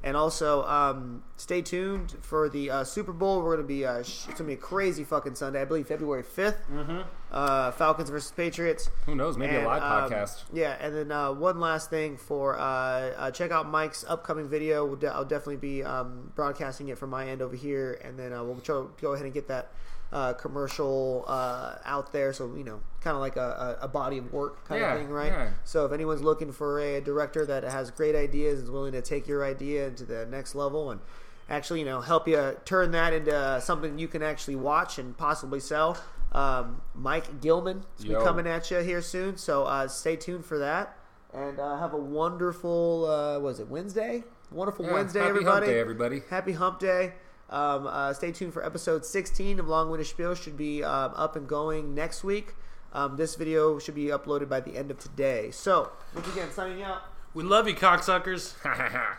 [0.04, 3.42] And also, um, stay tuned for the uh, Super Bowl.
[3.42, 5.60] We're gonna be uh, sh- it's gonna be a crazy fucking Sunday.
[5.60, 7.00] I believe February 5th Mm-hmm.
[7.30, 8.90] Uh, Falcons versus Patriots.
[9.04, 9.36] Who knows?
[9.36, 10.44] Maybe And, a live um, podcast.
[10.52, 14.86] Yeah, and then uh, one last thing for uh, uh, check out Mike's upcoming video.
[14.86, 18.32] We'll de- I'll definitely be um, broadcasting it from my end over here, and then
[18.32, 18.56] uh, we'll
[19.00, 19.70] go ahead and get that
[20.12, 22.32] uh, commercial uh, out there.
[22.32, 25.10] So you know, kind of like a, a, body of work kind Yeah, of thing,
[25.10, 25.32] right?
[25.32, 25.50] yeah.
[25.64, 29.02] So if anyone's looking for a director that has great ideas, and is willing to
[29.02, 31.00] take your idea into the next level and
[31.50, 35.60] actually, you know, help you turn that into something you can actually watch and possibly
[35.60, 35.98] sell.
[36.32, 40.58] Um, Mike Gilman is be coming at you here soon, so uh, stay tuned for
[40.58, 40.96] that.
[41.32, 44.24] And uh, have a wonderful, uh, was it Wednesday?
[44.50, 45.50] Wonderful Yeah, Wednesday, happy everybody.
[45.52, 46.22] Hump Day, everybody.
[46.30, 47.12] Happy Hump Day.
[47.50, 50.34] Um, uh, stay tuned for episode 16 of Long Winded Spiel.
[50.34, 52.54] Should be um, up and going next week.
[52.92, 55.50] Um, this video should be uploaded by the end of today.
[55.50, 57.02] So, once again, signing out.
[57.34, 58.58] We love you, cocksuckers.
[58.62, 59.18] Ha ha ha.